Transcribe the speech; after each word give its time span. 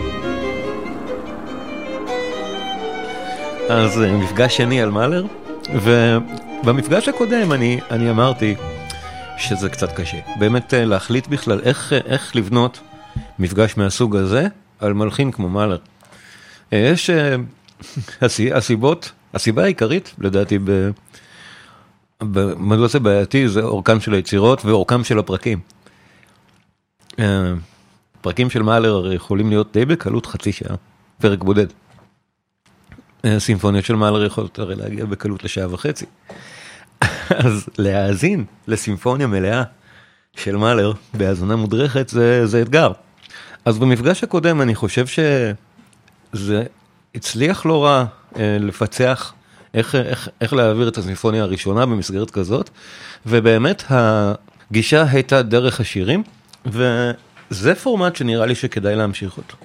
אז 3.69 4.01
אה, 4.01 4.11
מפגש 4.11 4.57
שני 4.57 4.81
על 4.81 4.91
מאלר, 4.91 5.25
ובמפגש 5.73 7.09
הקודם 7.09 7.51
אני, 7.51 7.79
אני 7.91 8.09
אמרתי 8.09 8.55
שזה 9.37 9.69
קצת 9.69 9.91
קשה. 9.91 10.17
באמת 10.39 10.73
אה, 10.73 10.85
להחליט 10.85 11.27
בכלל 11.27 11.59
איך, 11.63 11.93
אה, 11.93 11.99
איך 12.05 12.35
לבנות 12.35 12.79
מפגש 13.39 13.77
מהסוג 13.77 14.15
הזה 14.15 14.47
על 14.79 14.93
מלחין 14.93 15.31
כמו 15.31 15.49
מאלר. 15.49 15.77
יש 16.71 17.09
הסיבות, 18.51 19.11
הסיבה 19.33 19.63
העיקרית 19.63 20.15
לדעתי 20.19 20.59
ב... 20.63 20.89
מדוע 22.57 22.87
זה 22.87 22.99
בעייתי 22.99 23.49
זה 23.49 23.61
אורכן 23.61 23.99
של 23.99 24.13
היצירות 24.13 24.65
ואורכם 24.65 25.03
של 25.03 25.19
הפרקים. 25.19 25.59
פרקים 28.21 28.49
של 28.49 28.61
מאלר 28.61 29.13
יכולים 29.13 29.49
להיות 29.49 29.73
די 29.73 29.85
בקלות 29.85 30.25
חצי 30.25 30.51
שעה, 30.51 30.75
פרק 31.21 31.43
בודד. 31.43 31.67
סימפוניות 33.37 33.85
של 33.85 33.95
מאלר 33.95 34.25
יכולות 34.25 34.59
הרי 34.59 34.75
להגיע 34.75 35.05
בקלות 35.05 35.43
לשעה 35.43 35.73
וחצי. 35.73 36.05
אז 37.45 37.69
להאזין 37.77 38.45
לסימפוניה 38.67 39.27
מלאה 39.27 39.63
של 40.35 40.55
מאלר 40.55 40.93
בהאזנה 41.13 41.55
מודרכת 41.55 42.09
זה, 42.09 42.47
זה 42.47 42.61
אתגר. 42.61 42.91
אז 43.65 43.79
במפגש 43.79 44.23
הקודם 44.23 44.61
אני 44.61 44.75
חושב 44.75 45.05
שזה 45.07 46.63
הצליח 47.15 47.65
לא 47.65 47.85
רע 47.85 48.05
אה, 48.35 48.57
לפצח 48.59 49.33
איך, 49.73 49.95
איך, 49.95 50.29
איך 50.41 50.53
להעביר 50.53 50.87
את 50.87 50.97
הסימפוניה 50.97 51.43
הראשונה 51.43 51.85
במסגרת 51.85 52.31
כזאת, 52.31 52.69
ובאמת 53.25 53.83
הגישה 53.89 55.03
הייתה 55.11 55.41
דרך 55.41 55.79
השירים, 55.79 56.23
וזה 56.65 57.75
פורמט 57.75 58.15
שנראה 58.15 58.45
לי 58.45 58.55
שכדאי 58.55 58.95
להמשיך 58.95 59.37
אותו. 59.37 59.57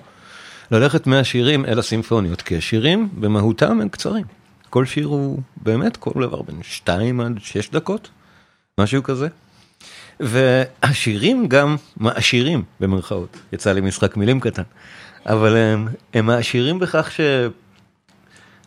ללכת 0.71 1.07
מהשירים 1.07 1.65
אל 1.65 1.79
הסימפוניות, 1.79 2.43
כי 2.43 2.57
השירים 2.57 3.09
במהותם 3.21 3.81
הם 3.81 3.89
קצרים. 3.89 4.25
כל 4.71 4.87
שיר 4.87 5.07
הוא 5.07 5.41
באמת 5.57 5.97
כל 5.97 6.13
דבר 6.27 6.43
בין 6.43 6.63
2 6.63 7.21
עד 7.21 7.39
6 7.41 7.71
דקות, 7.71 8.09
משהו 8.81 9.03
כזה. 9.03 9.29
והשירים 10.21 11.49
גם 11.49 11.77
מעשירים 11.97 12.63
במרכאות, 12.81 13.37
יצא 13.53 13.73
לי 13.73 13.81
משחק 13.81 14.17
מילים 14.17 14.41
קטן, 14.41 14.63
אבל 15.27 15.57
הם, 15.57 15.89
הם 16.15 16.27
מעשירים 16.27 16.79
בכך 16.79 17.11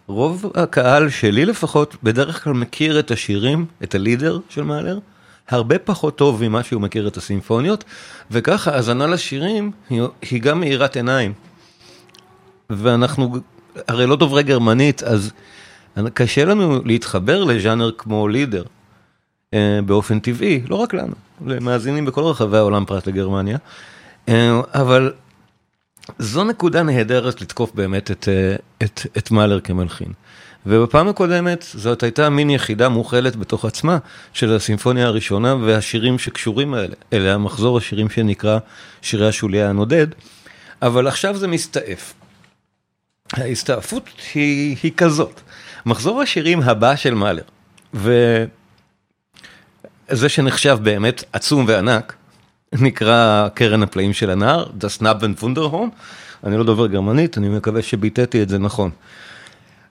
שרוב 0.08 0.52
הקהל 0.56 1.10
שלי 1.10 1.46
לפחות 1.46 1.96
בדרך 2.04 2.44
כלל 2.44 2.54
מכיר 2.54 3.00
את 3.00 3.12
השירים, 3.12 3.66
את 3.84 3.96
הלידר 3.96 4.40
של 4.50 4.64
מאלר, 4.64 5.00
הרבה 5.50 5.80
פחות 5.80 6.18
טוב 6.18 6.44
ממה 6.44 6.64
שהוא 6.64 6.82
מכיר 6.82 7.08
את 7.08 7.18
הסימפוניות, 7.18 7.84
וככה 8.32 8.76
האזנה 8.76 9.08
לשירים 9.08 9.72
היא, 9.90 10.02
היא 10.22 10.42
גם 10.42 10.60
מאירת 10.60 10.96
עיניים. 10.96 11.34
ואנחנו 12.70 13.36
הרי 13.88 14.06
לא 14.06 14.16
דוברי 14.16 14.44
גרמנית, 14.44 15.04
אז 15.04 15.32
קשה 16.14 16.46
לנו 16.46 16.82
להתחבר 16.86 17.44
לז'אנר 17.44 17.92
כמו 17.98 18.28
לידר. 18.28 18.64
באופן 19.86 20.20
טבעי, 20.20 20.62
לא 20.70 20.76
רק 20.76 20.94
לנו, 20.94 21.14
למאזינים 21.46 22.06
בכל 22.06 22.22
רחבי 22.22 22.58
העולם 22.58 22.86
פרט 22.86 23.08
לגרמניה, 23.08 23.58
אבל 24.74 25.14
זו 26.20 26.44
נקודה 26.44 26.84
נהדרת 26.84 27.42
לתקוף 27.42 27.72
באמת 27.74 28.12
את, 28.12 28.28
את, 28.84 29.02
את 29.18 29.32
מאלר 29.32 29.60
כמלחין. 29.60 30.14
ובפעם 30.66 31.08
הקודמת 31.08 31.66
זאת 31.74 32.04
הייתה 32.04 32.30
מין 32.30 32.50
יחידה 32.50 32.90
מוכלת 32.90 33.36
בתוך 33.36 33.66
עצמה 33.66 33.98
של 34.34 34.56
הסימפוניה 34.56 35.06
הראשונה 35.06 35.56
והשירים 35.56 36.20
שקשורים 36.20 36.74
האלה, 36.74 36.96
אלה 37.14 37.34
המחזור 37.34 37.78
השירים 37.78 38.10
שנקרא 38.10 38.60
שירי 39.02 39.28
השוליה 39.28 39.70
הנודד, 39.70 40.08
אבל 40.82 41.08
עכשיו 41.08 41.38
זה 41.38 41.48
מסתעף. 41.48 42.14
ההסתעפות 43.34 44.04
היא, 44.34 44.78
היא 44.84 44.92
כזאת, 44.98 45.42
מחזור 45.86 46.22
השירים 46.22 46.62
הבא 46.62 46.96
של 46.96 47.14
מאלר, 47.14 47.44
ו... 47.94 48.44
זה 50.12 50.30
שנחשב 50.30 50.78
באמת 50.82 51.24
עצום 51.34 51.66
וענק, 51.68 52.16
נקרא 52.74 53.48
קרן 53.54 53.84
הפלאים 53.84 54.14
של 54.14 54.30
הנער, 54.30 54.66
Das 54.66 55.02
Naben 55.02 55.44
Wunderhorn, 55.44 55.90
אני 56.44 56.58
לא 56.58 56.64
דובר 56.64 56.88
גרמנית, 56.88 57.38
אני 57.38 57.50
מקווה 57.50 57.82
שביטאתי 57.82 58.44
את 58.44 58.50
זה 58.50 58.58
נכון. 58.58 58.90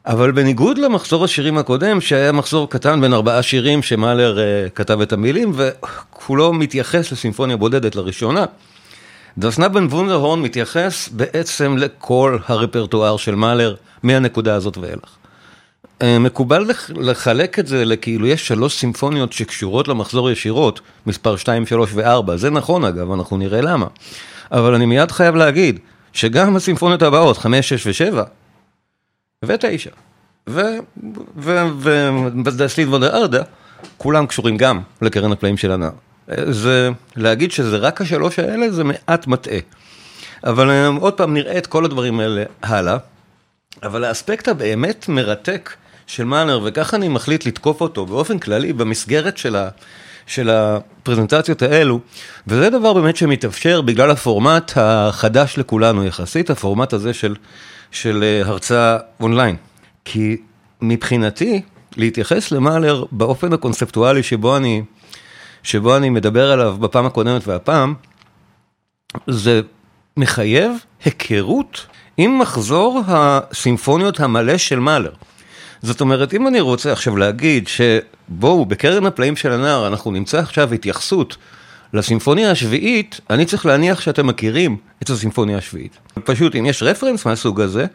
אבל 0.07 0.31
בניגוד 0.31 0.79
למחזור 0.79 1.25
השירים 1.25 1.59
הקודם, 1.59 2.01
שהיה 2.01 2.33
מחזור 2.33 2.71
קטן 2.71 3.01
בין 3.01 3.15
ארבעה 3.15 3.43
שירים 3.43 3.83
שמאלר 3.83 4.39
uh, 4.39 4.71
כתב 4.71 5.01
את 5.01 5.13
המילים, 5.13 5.53
וכולו 5.55 6.53
מתייחס 6.53 7.13
לסימפוניה 7.13 7.57
בודדת 7.57 7.97
לראשונה, 7.97 8.45
Naben 9.39 9.93
Wunderhorn 9.93 10.37
מתייחס 10.37 11.09
בעצם 11.09 11.77
לכל 11.77 12.39
הרפרטואר 12.47 13.17
של 13.17 13.35
מאלר 13.35 13.75
מהנקודה 14.03 14.55
הזאת 14.55 14.79
ואילך. 14.79 15.18
אה, 16.03 16.19
מקובל 16.19 16.71
לחלק 16.97 17.59
את 17.59 17.67
זה 17.67 17.85
לכאילו 17.85 18.27
יש 18.27 18.49
שלוש 18.49 18.79
סימפוניות 18.79 19.33
שקשורות 19.33 19.89
למחזור 19.89 20.31
ישירות, 20.31 20.81
מספר 21.07 21.37
2, 21.37 21.67
3 21.67 21.91
ו-4, 21.95 22.37
זה 22.37 22.51
נכון 22.51 22.85
אגב, 22.85 23.13
אנחנו 23.13 23.37
נראה 23.37 23.61
למה. 23.61 23.87
אבל 24.53 24.75
אני 24.75 24.87
מיד 24.87 25.11
חייב 25.11 25.35
להגיד 25.35 25.79
שגם 26.13 26.57
הסימפוניות 26.57 27.03
הבאות, 27.03 27.39
5, 27.39 27.73
6 27.73 28.03
ו-7, 28.03 28.15
ו-9, 29.45 30.53
ודסליד 32.45 32.89
וודה 32.89 33.17
ארדה, 33.17 33.43
כולם 33.97 34.27
קשורים 34.27 34.57
גם 34.57 34.81
לקרן 35.03 35.33
הפלאים 35.33 35.57
של 35.57 35.73
הנער. 35.73 35.91
אה, 36.31 36.53
זה, 36.53 36.91
להגיד 37.17 37.53
שזה 37.53 37.77
רק 37.77 38.01
השלוש 38.01 38.39
האלה 38.39 38.71
זה 38.71 38.85
מעט 38.85 39.27
מטעה. 39.27 39.59
אבל 40.45 40.71
אה, 40.71 40.87
עוד 40.87 41.15
פעם 41.15 41.35
נראה 41.35 41.59
את 41.59 41.67
כל 41.67 41.85
הדברים 41.85 42.21
האלה 42.21 42.45
הלאה. 42.63 42.97
אבל 43.83 44.05
האספקט 44.05 44.49
הבאמת 44.49 45.09
מרתק 45.09 45.71
של 46.09 46.25
מאנר, 46.25 46.61
וככה 46.65 46.97
אני 46.97 47.09
מחליט 47.09 47.47
לתקוף 47.47 47.81
אותו 47.81 48.07
באופן 48.07 48.39
כללי 48.39 48.73
במסגרת 48.73 49.39
של, 49.39 49.57
ה, 49.57 49.69
של 50.27 50.51
הפרזנטציות 50.51 51.63
האלו, 51.63 52.01
וזה 52.47 52.71
דבר 52.71 52.93
באמת 52.93 53.17
שמתאפשר 53.17 53.81
בגלל 53.81 54.11
הפורמט 54.11 54.73
החדש 54.77 55.59
לכולנו 55.59 56.05
יחסית, 56.05 56.51
הפורמט 56.51 56.93
הזה 56.93 57.15
של, 57.15 57.37
של 57.91 58.23
אה, 58.23 58.49
הרצאה 58.49 58.97
אונליין. 59.21 59.57
כי 60.05 60.37
מבחינתי, 60.83 61.63
להתייחס 61.97 62.53
למאלר 62.53 63.05
באופן 63.13 63.53
הקונספטואלי 63.53 64.23
שבו 64.23 64.57
אני, 64.57 64.83
שבו 65.63 65.97
אני 65.97 66.11
מדבר 66.11 66.53
עליו 66.53 66.77
בפעם 66.81 67.07
הקודמת 67.07 67.49
והפעם, 67.49 67.95
זה 69.27 69.61
מחייב 70.17 70.73
היכרות 71.05 71.87
עם 72.17 72.39
מחזור 72.39 73.03
הסימפוניות 73.07 74.21
המלא 74.21 74.59
של 74.59 74.79
מאלר. 74.79 75.13
זאת 75.83 76.01
אומרת, 76.01 76.35
אם 76.35 76.47
אני 76.47 76.61
רוצה 76.61 76.93
עכשיו 76.93 77.17
להגיד 77.17 77.69
שבואו, 77.69 78.67
בקרן 78.67 79.07
הפלאים 79.07 79.37
של 79.37 79.53
הנער 79.53 79.87
אנחנו 79.87 80.11
נמצא 80.11 80.39
עכשיו 80.39 80.75
התייחסות 80.75 81.37
לסימפוניה 81.93 82.51
השביעית, 82.51 83.21
אני 83.31 83.45
צריך 83.45 83.67
להניח 83.67 84.01
שאתם 84.01 84.27
מכירים 84.27 84.77
את 85.03 85.11
הסימפוניה 85.11 85.59
השביעית. 85.59 85.97
פשוט, 86.25 86.57
אם 86.57 86.67
יש 86.67 86.83
רפרנס 86.83 87.27
מהסוג 87.27 87.61
הזה, 87.61 87.87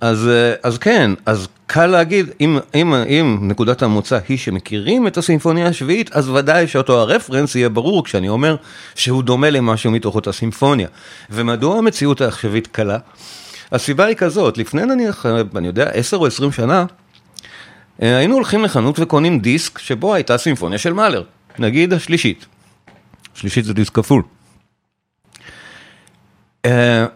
אז, 0.00 0.30
אז 0.62 0.78
כן, 0.78 1.10
אז 1.26 1.48
קל 1.66 1.86
להגיד, 1.86 2.30
אם, 2.40 2.58
אם, 2.74 2.94
אם 2.94 3.38
נקודת 3.42 3.82
המוצא 3.82 4.18
היא 4.28 4.38
שמכירים 4.38 5.06
את 5.06 5.16
הסימפוניה 5.16 5.66
השביעית, 5.66 6.12
אז 6.12 6.28
ודאי 6.28 6.68
שאותו 6.68 7.00
הרפרנס 7.00 7.54
יהיה 7.54 7.68
ברור 7.68 8.04
כשאני 8.04 8.28
אומר 8.28 8.56
שהוא 8.94 9.22
דומה 9.22 9.50
למשהו 9.50 9.90
מתוך 9.90 10.14
אותה 10.14 10.32
סימפוניה. 10.32 10.88
ומדוע 11.30 11.78
המציאות 11.78 12.20
העכשווית 12.20 12.66
קלה? 12.66 12.98
הסיבה 13.72 14.04
היא 14.04 14.16
כזאת, 14.16 14.58
לפני 14.58 14.84
נניח, 14.84 15.26
אני 15.56 15.66
יודע, 15.66 15.90
10 15.90 16.16
או 16.16 16.26
20 16.26 16.52
שנה, 16.52 16.80
אה, 16.80 16.84
היינו 17.98 18.34
הולכים 18.34 18.64
לחנות 18.64 18.98
וקונים 18.98 19.40
דיסק 19.40 19.78
שבו 19.78 20.14
הייתה 20.14 20.38
סימפוניה 20.38 20.78
של 20.78 20.92
מאלר, 20.92 21.22
נגיד 21.58 21.92
השלישית. 21.92 22.46
שלישית 23.34 23.64
זה 23.64 23.74
דיסק 23.74 23.94
כפול. 23.94 24.22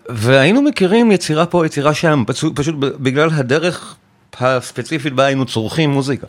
והיינו 0.08 0.62
מכירים 0.62 1.12
יצירה 1.12 1.46
פה, 1.46 1.66
יצירה 1.66 1.94
שם, 1.94 2.24
פשוט 2.26 2.74
בגלל 2.78 3.30
הדרך 3.32 3.96
הספציפית 4.38 5.12
בה 5.12 5.24
היינו 5.24 5.46
צורכים 5.46 5.90
מוזיקה. 5.90 6.26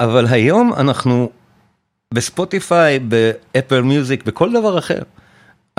אבל 0.00 0.26
היום 0.30 0.72
אנחנו 0.74 1.30
בספוטיפיי, 2.14 2.98
באפל 2.98 3.80
מיוזיק, 3.80 4.24
בכל 4.24 4.52
דבר 4.52 4.78
אחר. 4.78 5.02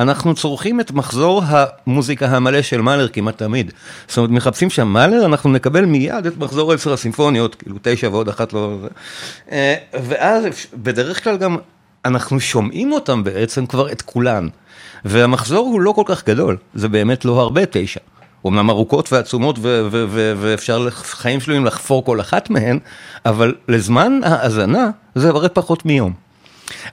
אנחנו 0.02 0.36
צורכים 0.36 0.80
את 0.80 0.92
מחזור 0.92 1.44
המוזיקה 1.46 2.26
המלא 2.26 2.62
של 2.62 2.82
מאלר 2.82 3.08
כמעט 3.08 3.38
תמיד. 3.38 3.72
זאת 4.08 4.18
אומרת, 4.18 4.30
מחפשים 4.30 4.70
שם 4.70 4.88
מאלר, 4.88 5.26
אנחנו 5.26 5.52
נקבל 5.52 5.86
מיד 5.86 6.26
את 6.26 6.38
מחזור 6.38 6.74
עשר 6.74 6.94
הסימפוניות, 6.94 7.56
כאילו 7.56 7.76
תשע 7.82 8.10
ועוד 8.10 8.30
אחת 8.30 8.54
לא... 8.54 8.78
אה, 9.52 9.76
ואז 9.94 10.46
בדרך 10.74 11.24
כלל 11.24 11.38
גם 11.38 11.58
אנחנו 12.06 12.40
שומעים 12.40 12.92
אותם 12.92 13.24
בעצם 13.24 13.66
כבר 13.66 13.92
את 13.92 14.02
כולן. 14.02 14.48
והמחזור 15.06 15.68
הוא 15.68 15.82
לא 15.82 15.92
כל 15.92 16.04
כך 16.06 16.26
גדול, 16.26 16.58
זה 16.74 16.90
באמת 16.90 17.26
לא 17.26 17.40
הרבה 17.42 17.62
תשע. 17.72 18.00
אומנם 18.46 18.70
ארוכות 18.70 19.14
ועצומות 19.14 19.60
ואפשר 20.38 20.80
לחיים 20.80 21.40
שלמים 21.40 21.66
לחפור 21.66 22.06
כל 22.06 22.22
אחת 22.22 22.50
מהן, 22.50 22.80
אבל 23.26 23.56
לזמן 23.68 24.20
ההאזנה 24.24 24.90
זה 25.16 25.30
הרי 25.30 25.50
פחות 25.50 25.86
מיום. 25.86 26.14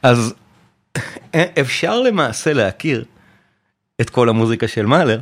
אז 0.02 0.34
אפשר 1.60 2.00
למעשה 2.00 2.52
להכיר 2.52 3.04
את 4.00 4.10
כל 4.10 4.28
המוזיקה 4.28 4.68
של 4.68 4.86
מאלר, 4.86 5.18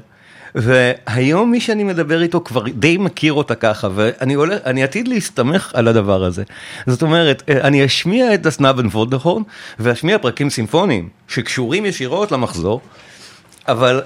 והיום 0.54 1.50
מי 1.50 1.60
שאני 1.60 1.84
מדבר 1.84 2.22
איתו 2.22 2.40
כבר 2.44 2.62
די 2.68 2.96
מכיר 2.96 3.32
אותה 3.32 3.54
ככה, 3.54 3.88
ואני 3.94 4.36
אני 4.66 4.82
עתיד 4.82 5.08
להסתמך 5.08 5.70
על 5.74 5.88
הדבר 5.88 6.24
הזה. 6.24 6.42
זאת 6.86 7.02
אומרת, 7.02 7.42
אני 7.50 7.86
אשמיע 7.86 8.34
את 8.34 8.46
הסנאבן 8.46 8.86
וודהורן, 8.86 9.42
ואשמיע 9.78 10.18
פרקים 10.18 10.50
סימפוניים 10.50 11.08
שקשורים 11.28 11.86
ישירות 11.86 12.32
למחזור, 12.32 12.80
אבל 13.68 14.02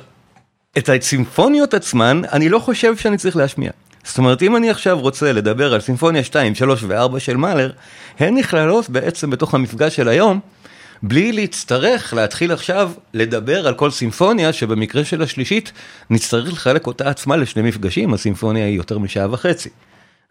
את 0.79 0.89
הסימפוניות 0.89 1.75
עצמן, 1.75 2.23
אני 2.33 2.49
לא 2.49 2.59
חושב 2.59 2.97
שאני 2.97 3.17
צריך 3.17 3.37
להשמיע. 3.37 3.71
זאת 4.05 4.19
אומרת, 4.19 4.43
אם 4.43 4.57
אני 4.57 4.71
עכשיו 4.71 5.01
רוצה 5.01 5.33
לדבר 5.33 5.75
על 5.75 5.81
סימפוניה 5.81 6.25
2, 6.25 6.55
3 6.55 6.85
ו-4 6.87 7.19
של 7.19 7.37
מאלר, 7.37 7.71
הן 8.19 8.35
נכללות 8.39 8.91
בעצם 8.91 9.31
בתוך 9.31 9.55
המפגש 9.55 9.97
של 9.97 10.09
היום, 10.09 10.41
בלי 11.03 11.33
להצטרך 11.33 12.15
להתחיל 12.15 12.53
עכשיו 12.53 12.93
לדבר 13.15 13.67
על 13.67 13.75
כל 13.75 13.91
סימפוניה, 13.91 14.53
שבמקרה 14.53 15.05
של 15.05 15.23
השלישית, 15.23 15.73
נצטרך 16.11 16.53
לחלק 16.53 16.87
אותה 16.87 17.11
עצמה 17.11 17.37
לשני 17.37 17.63
מפגשים, 17.63 18.15
הסימפוניה 18.15 18.67
היא 18.67 18.77
יותר 18.77 18.99
משעה 18.99 19.33
וחצי. 19.33 19.69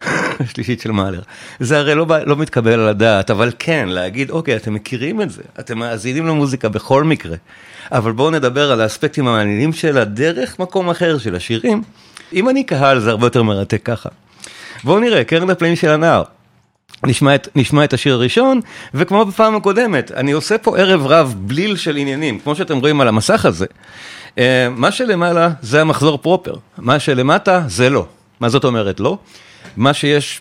השלישית 0.40 0.80
של 0.80 0.90
מאלר. 0.90 1.20
זה 1.60 1.78
הרי 1.78 1.94
לא, 1.94 2.06
לא 2.26 2.36
מתקבל 2.36 2.72
על 2.72 2.88
הדעת, 2.88 3.30
אבל 3.30 3.52
כן, 3.58 3.88
להגיד, 3.88 4.30
אוקיי, 4.30 4.56
אתם 4.56 4.74
מכירים 4.74 5.22
את 5.22 5.30
זה, 5.30 5.42
אתם 5.60 5.78
מאזינים 5.78 6.26
למוזיקה 6.26 6.68
בכל 6.68 7.04
מקרה, 7.04 7.36
אבל 7.92 8.12
בואו 8.12 8.30
נדבר 8.30 8.72
על 8.72 8.80
האספקטים 8.80 9.28
המעניינים 9.28 9.72
שלה 9.72 10.04
דרך 10.04 10.58
מקום 10.58 10.90
אחר 10.90 11.18
של 11.18 11.34
השירים. 11.34 11.82
אם 12.32 12.48
אני 12.48 12.64
קהל 12.64 13.00
זה 13.00 13.10
הרבה 13.10 13.26
יותר 13.26 13.42
מרתק 13.42 13.82
ככה. 13.84 14.08
בואו 14.84 14.98
נראה, 14.98 15.24
קרן 15.24 15.50
הפלאים 15.50 15.76
של 15.76 15.88
הנער. 15.88 16.22
נשמע 17.04 17.34
את, 17.34 17.48
נשמע 17.56 17.84
את 17.84 17.92
השיר 17.92 18.14
הראשון, 18.14 18.60
וכמו 18.94 19.24
בפעם 19.24 19.56
הקודמת, 19.56 20.12
אני 20.12 20.32
עושה 20.32 20.58
פה 20.58 20.78
ערב 20.78 21.06
רב 21.06 21.34
בליל 21.38 21.76
של 21.76 21.96
עניינים, 21.96 22.38
כמו 22.38 22.56
שאתם 22.56 22.78
רואים 22.78 23.00
על 23.00 23.08
המסך 23.08 23.44
הזה. 23.44 23.66
אה, 24.38 24.68
מה 24.70 24.92
שלמעלה 24.92 25.50
זה 25.62 25.80
המחזור 25.80 26.18
פרופר, 26.18 26.54
מה 26.78 26.98
שלמטה 26.98 27.62
זה 27.66 27.90
לא. 27.90 28.06
מה 28.40 28.48
זאת 28.48 28.64
אומרת 28.64 29.00
לא? 29.00 29.18
מה 29.76 29.94
שיש 29.94 30.40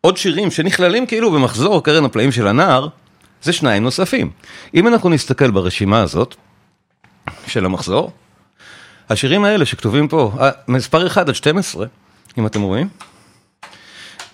עוד 0.00 0.16
שירים 0.16 0.50
שנכללים 0.50 1.06
כאילו 1.06 1.30
במחזור 1.30 1.84
קרן 1.84 2.04
הפלאים 2.04 2.32
של 2.32 2.48
הנער, 2.48 2.88
זה 3.42 3.52
שניים 3.52 3.82
נוספים. 3.82 4.30
אם 4.74 4.88
אנחנו 4.88 5.10
נסתכל 5.10 5.50
ברשימה 5.50 6.02
הזאת 6.02 6.34
של 7.46 7.64
המחזור, 7.64 8.12
השירים 9.10 9.44
האלה 9.44 9.66
שכתובים 9.66 10.08
פה, 10.08 10.32
אה, 10.40 10.50
מספר 10.68 11.06
1 11.06 11.28
עד 11.28 11.34
12, 11.34 11.86
אם 12.38 12.46
אתם 12.46 12.62
רואים, 12.62 12.88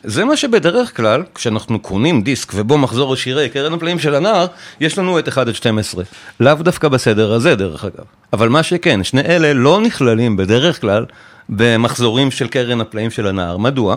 זה 0.04 0.24
מה 0.24 0.36
שבדרך 0.36 0.96
כלל, 0.96 1.22
כשאנחנו 1.34 1.78
קונים 1.78 2.22
דיסק 2.22 2.52
ובו 2.54 2.78
מחזור 2.78 3.12
השירי 3.12 3.48
קרן 3.48 3.72
הפלאים 3.72 3.98
של 3.98 4.14
הנער, 4.14 4.46
יש 4.80 4.98
לנו 4.98 5.18
את 5.18 5.28
1 5.28 5.48
עד 5.48 5.54
12. 5.54 6.04
לאו 6.40 6.54
דווקא 6.54 6.88
בסדר 6.88 7.32
הזה 7.32 7.54
דרך 7.54 7.84
אגב. 7.84 8.04
אבל 8.32 8.48
מה 8.48 8.62
שכן, 8.62 9.04
שני 9.04 9.20
אלה 9.20 9.52
לא 9.52 9.80
נכללים 9.80 10.36
בדרך 10.36 10.80
כלל 10.80 11.04
במחזורים 11.48 12.30
של 12.30 12.48
קרן 12.48 12.80
הפלאים 12.80 13.10
של 13.10 13.26
הנער. 13.26 13.56
מדוע? 13.56 13.96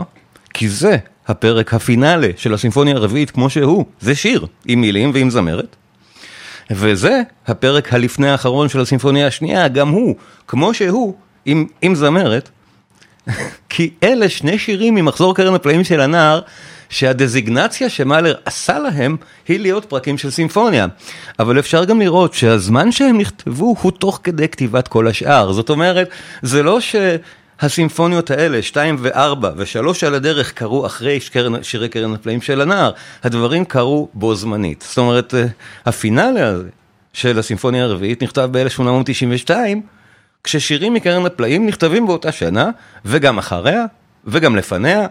כי 0.53 0.69
זה 0.69 0.97
הפרק 1.27 1.73
הפינאלה 1.73 2.27
של 2.37 2.53
הסימפוניה 2.53 2.95
הרביעית 2.95 3.31
כמו 3.31 3.49
שהוא. 3.49 3.85
זה 4.01 4.15
שיר, 4.15 4.45
עם 4.65 4.81
מילים 4.81 5.11
ועם 5.13 5.29
זמרת. 5.29 5.75
וזה 6.71 7.21
הפרק 7.47 7.93
הלפני 7.93 8.29
האחרון 8.29 8.69
של 8.69 8.79
הסימפוניה 8.79 9.27
השנייה, 9.27 9.67
גם 9.67 9.89
הוא, 9.89 10.15
כמו 10.47 10.73
שהוא, 10.73 11.15
עם, 11.45 11.65
עם 11.81 11.95
זמרת, 11.95 12.49
כי 13.69 13.89
אלה 14.03 14.29
שני 14.29 14.59
שירים 14.59 14.95
ממחזור 14.95 15.35
קרן 15.35 15.53
הפלאים 15.53 15.83
של 15.83 16.01
הנער, 16.01 16.41
שהדזיגנציה 16.89 17.89
שמאלר 17.89 18.35
עשה 18.45 18.79
להם 18.79 19.17
היא 19.47 19.59
להיות 19.59 19.85
פרקים 19.85 20.17
של 20.17 20.29
סימפוניה. 20.29 20.85
אבל 21.39 21.59
אפשר 21.59 21.85
גם 21.85 21.99
לראות 21.99 22.33
שהזמן 22.33 22.91
שהם 22.91 23.17
נכתבו 23.17 23.75
הוא 23.81 23.91
תוך 23.91 24.19
כדי 24.23 24.47
כתיבת 24.47 24.87
כל 24.87 25.07
השאר. 25.07 25.51
זאת 25.51 25.69
אומרת, 25.69 26.09
זה 26.41 26.63
לא 26.63 26.79
ש... 26.79 26.95
הסימפוניות 27.59 28.31
האלה, 28.31 28.61
2 28.61 28.95
ו-4 28.99 29.45
ו-3 29.57 30.07
על 30.07 30.15
הדרך, 30.15 30.51
קרו 30.51 30.85
אחרי 30.85 31.19
שקרן, 31.19 31.63
שירי 31.63 31.89
קרן 31.89 32.13
הפלאים 32.13 32.41
של 32.41 32.61
הנער, 32.61 32.91
הדברים 33.23 33.65
קרו 33.65 34.09
בו 34.13 34.35
זמנית. 34.35 34.85
זאת 34.87 34.97
אומרת, 34.97 35.33
אה, 35.33 35.45
הפינאלה 35.85 36.47
הזה 36.47 36.69
של 37.13 37.39
הסימפוניה 37.39 37.83
הרביעית 37.83 38.23
נכתב 38.23 38.49
ב-1892, 38.51 39.49
כששירים 40.45 40.93
מקרן 40.93 41.25
הפלאים 41.25 41.67
נכתבים 41.67 42.07
באותה 42.07 42.31
שנה, 42.31 42.69
וגם 43.05 43.37
אחריה, 43.37 43.85
וגם 44.25 44.55
לפניה, 44.55 45.07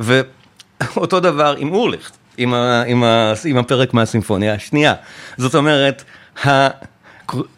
ואותו 0.00 1.20
דבר 1.20 1.54
עם 1.58 1.72
אורליכט, 1.72 2.16
עם, 2.36 2.54
ה, 2.54 2.82
עם, 2.86 3.04
ה, 3.04 3.32
עם 3.44 3.56
הפרק 3.56 3.94
מהסימפוניה 3.94 4.54
השנייה. 4.54 4.94
זאת 5.36 5.54
אומרת, 5.54 6.04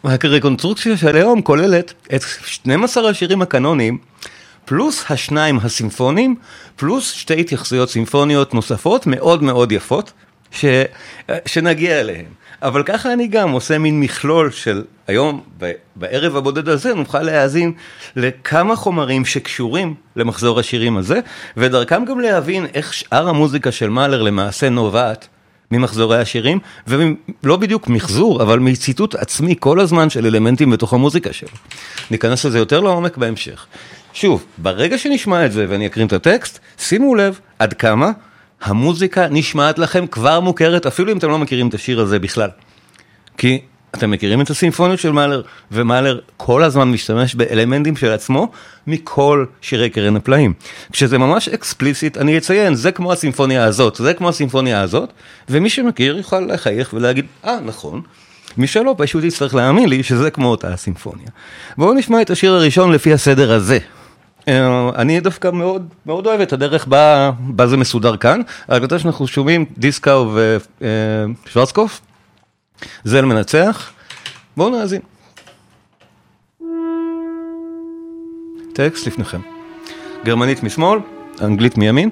הרקונסטרוקציה 0.03 0.97
של 0.97 1.15
היום 1.15 1.41
כוללת 1.41 1.93
את 2.15 2.21
12 2.45 3.09
השירים 3.09 3.41
הקנוניים, 3.41 3.97
פלוס 4.65 5.05
השניים 5.09 5.59
הסימפוניים, 5.63 6.35
פלוס 6.75 7.11
שתי 7.11 7.39
התייחסויות 7.39 7.89
סימפוניות 7.89 8.53
נוספות 8.53 9.07
מאוד 9.07 9.43
מאוד 9.43 9.71
יפות, 9.71 10.11
ש... 10.51 10.65
שנגיע 11.45 11.99
אליהן. 11.99 12.25
אבל 12.61 12.83
ככה 12.83 13.13
אני 13.13 13.27
גם 13.27 13.51
עושה 13.51 13.77
מין 13.77 13.99
מכלול 13.99 14.51
של 14.51 14.83
היום, 15.07 15.41
בערב 15.95 16.35
הבודד 16.35 16.69
הזה, 16.69 16.93
נוכל 16.93 17.21
להאזין 17.21 17.71
לכמה 18.15 18.75
חומרים 18.75 19.25
שקשורים 19.25 19.93
למחזור 20.15 20.59
השירים 20.59 20.97
הזה, 20.97 21.19
ודרכם 21.57 22.05
גם 22.05 22.19
להבין 22.19 22.65
איך 22.73 22.93
שאר 22.93 23.27
המוזיקה 23.29 23.71
של 23.71 23.89
מאלר 23.89 24.21
למעשה 24.21 24.69
נובעת 24.69 25.27
ממחזורי 25.71 26.17
השירים, 26.17 26.59
ולא 26.87 27.57
בדיוק 27.57 27.87
מחזור, 27.87 28.43
אבל 28.43 28.59
מציטוט 28.59 29.15
עצמי 29.15 29.55
כל 29.59 29.79
הזמן 29.79 30.09
של 30.09 30.25
אלמנטים 30.25 30.69
בתוך 30.71 30.93
המוזיקה 30.93 31.33
שלו. 31.33 31.57
ניכנס 32.11 32.45
לזה 32.45 32.59
יותר 32.59 32.79
לעומק 32.79 33.17
בהמשך. 33.17 33.65
שוב, 34.13 34.45
ברגע 34.57 34.97
שנשמע 34.97 35.45
את 35.45 35.51
זה 35.51 35.65
ואני 35.69 35.87
אקרין 35.87 36.07
את 36.07 36.13
הטקסט, 36.13 36.59
שימו 36.77 37.15
לב 37.15 37.39
עד 37.59 37.73
כמה 37.73 38.11
המוזיקה 38.61 39.27
נשמעת 39.27 39.79
לכם 39.79 40.07
כבר 40.07 40.39
מוכרת, 40.39 40.85
אפילו 40.85 41.11
אם 41.11 41.17
אתם 41.17 41.29
לא 41.29 41.39
מכירים 41.39 41.67
את 41.67 41.73
השיר 41.73 41.99
הזה 41.99 42.19
בכלל. 42.19 42.49
כי 43.37 43.61
אתם 43.95 44.11
מכירים 44.11 44.41
את 44.41 44.49
הסימפוניות 44.49 44.99
של 44.99 45.11
מאלר, 45.11 45.41
ומאלר 45.71 46.19
כל 46.37 46.63
הזמן 46.63 46.91
משתמש 46.91 47.35
באלמנטים 47.35 47.95
של 47.95 48.11
עצמו 48.11 48.51
מכל 48.87 49.45
שירי 49.61 49.89
קרן 49.89 50.15
הפלאים. 50.15 50.53
כשזה 50.91 51.17
ממש 51.17 51.49
אקספליסיט, 51.49 52.17
אני 52.17 52.37
אציין, 52.37 52.75
זה 52.75 52.91
כמו 52.91 53.11
הסימפוניה 53.11 53.63
הזאת, 53.63 53.95
זה 53.95 54.13
כמו 54.13 54.29
הסימפוניה 54.29 54.81
הזאת, 54.81 55.09
ומי 55.49 55.69
שמכיר 55.69 56.17
יוכל 56.17 56.39
לחייך 56.39 56.93
ולהגיד, 56.93 57.25
אה, 57.45 57.57
ah, 57.57 57.61
נכון. 57.65 58.01
מי 58.57 58.67
שלא, 58.67 58.95
פשוט 58.97 59.23
יצטרך 59.23 59.55
להאמין 59.55 59.89
לי 59.89 60.03
שזה 60.03 60.31
כמו 60.31 60.47
אותה 60.47 60.73
הסימפוניה. 60.73 61.27
בואו 61.77 61.93
נשמע 61.93 62.21
את 62.21 62.29
השיר 62.29 62.53
הראשון 62.53 62.91
לפי 62.91 63.13
הסדר 63.13 63.53
הזה. 63.53 63.79
אה, 64.47 64.89
אני 64.95 65.19
דווקא 65.19 65.51
מאוד 65.51 65.87
מאוד 66.05 66.27
אוהב 66.27 66.41
את 66.41 66.53
הדרך 66.53 66.87
בה, 66.87 67.31
בה 67.39 67.67
זה 67.67 67.77
מסודר 67.77 68.17
כאן. 68.17 68.41
ההקלטה 68.67 68.99
שאנחנו 68.99 69.27
שומעים, 69.27 69.65
דיסקאו 69.77 70.31
ושוורצקופ, 71.45 72.01
זה 73.03 73.21
למנצח. 73.21 73.91
בואו 74.57 74.69
נאזין. 74.69 75.01
טקסט 78.73 79.07
לפניכם. 79.07 79.39
גרמנית 80.25 80.63
משמאל, 80.63 80.99
אנגלית 81.41 81.77
מימין, 81.77 82.09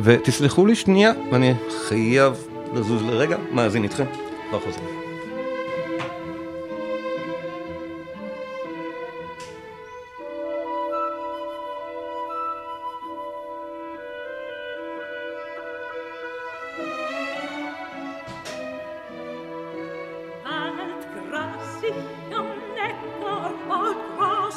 ותסלחו 0.00 0.66
לי 0.66 0.74
שנייה, 0.74 1.12
ואני 1.32 1.54
חייב 1.88 2.32
לזוז 2.74 3.02
לרגע, 3.02 3.36
מאזין 3.52 3.82
איתכם, 3.82 4.04
כבר 4.50 4.60
חוזר. 4.60 4.99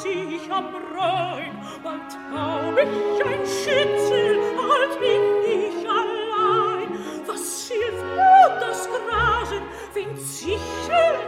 Ich 0.04 0.52
am 0.52 0.74
Rhein, 0.96 1.58
bald 1.82 2.18
hab 2.32 2.78
ich 2.78 3.26
ein 3.26 3.46
Schützel, 3.46 4.38
bald 4.56 5.00
bin 5.00 5.22
ich 5.46 5.88
allein. 5.88 6.98
Was 7.26 7.68
hilft 7.68 8.04
nur 8.04 8.60
das 8.60 8.88
Grasen, 8.88 9.62
wenn 9.94 10.16
Sichel 10.16 10.58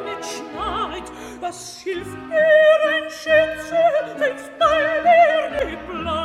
nicht 0.04 0.28
schneit? 0.30 1.12
Was 1.40 1.80
hilft 1.80 2.18
mir 2.28 2.78
ein 2.94 3.10
Schützel, 3.10 4.16
wenn's 4.18 4.50
bei 4.58 5.02
mir 5.02 5.66
nicht 5.66 5.88
bleibt? 5.88 6.15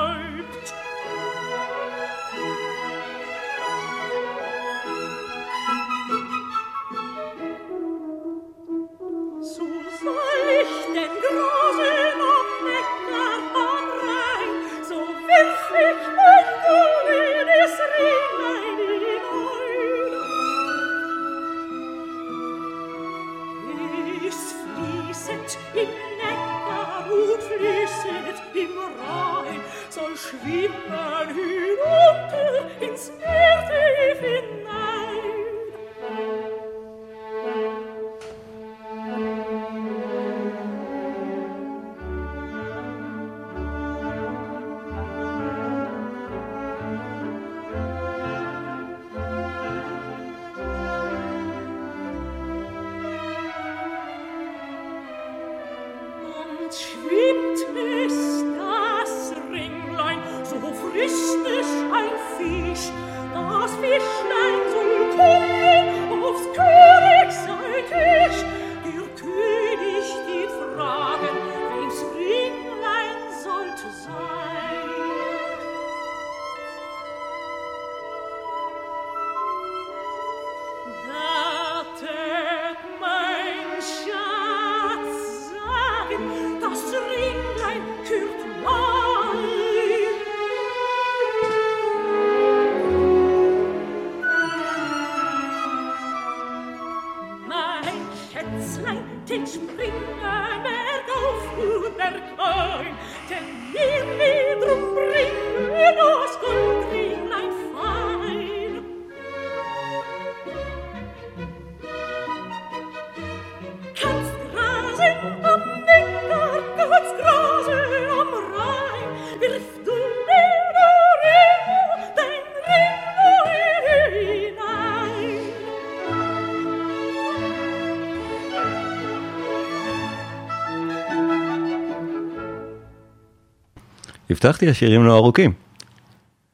הבטחתי 134.32 134.70
השירים 134.70 135.06
לא 135.06 135.16
ארוכים, 135.18 135.54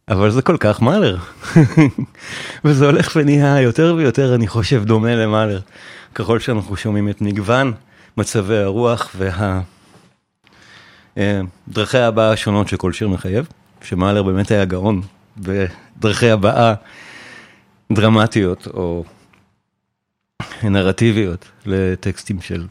אבל 0.09 0.31
זה 0.31 0.41
כל 0.41 0.57
כך 0.59 0.81
מאלר. 0.81 1.17
וזה 2.65 2.85
הולך 2.85 3.13
ונהיה 3.15 3.61
יותר 3.61 3.95
ויותר, 3.97 4.35
אני 4.35 4.47
חושב, 4.47 4.83
דומה 4.85 5.15
למאלר. 5.15 5.59
ככל 6.15 6.39
שאנחנו 6.39 6.77
שומעים 6.77 7.09
את 7.09 7.21
מגוון 7.21 7.73
מצבי 8.17 8.57
הרוח 8.57 9.15
והדרכי 11.17 11.97
הבעה 11.97 12.31
השונות 12.31 12.67
שכל 12.67 12.93
שיר 12.93 13.07
מחייב, 13.07 13.47
שמאלר 13.81 14.23
באמת 14.23 14.51
היה 14.51 14.65
גאון 14.65 15.01
בדרכי 15.37 16.29
הבעה 16.29 16.73
דרמטיות 17.91 18.67
או 18.73 19.03
נרטיביות 20.63 21.45
לטקסטים 21.65 22.41
של, 22.41 22.67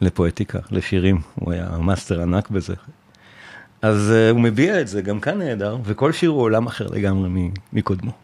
לפואטיקה, 0.00 0.58
לשירים, 0.70 1.20
הוא 1.34 1.52
היה 1.52 1.68
מאסטר 1.80 2.22
ענק 2.22 2.50
בזה. 2.50 2.74
אז 3.84 4.12
אה, 4.12 4.32
הוא 4.32 4.40
מביע 4.40 4.80
את 4.80 4.88
זה, 4.88 5.02
גם 5.02 5.20
כאן 5.20 5.38
נהדר, 5.38 5.76
וכל 5.84 6.12
שיר 6.12 6.30
הוא 6.30 6.40
עולם 6.40 6.66
אחר 6.66 6.86
לגמרי 6.86 7.50
מקודמו. 7.72 8.23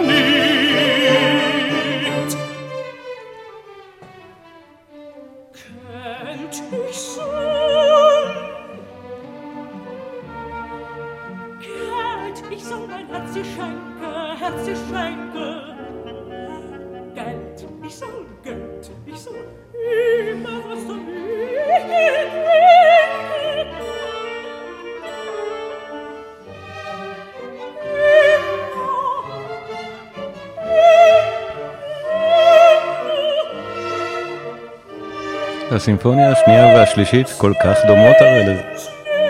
הסימפוניה 35.81 36.31
השנייה 36.31 36.65
והשלישית 36.65 37.27
כל 37.37 37.53
כך 37.63 37.77
דומות 37.87 38.15
הרי 38.19 38.55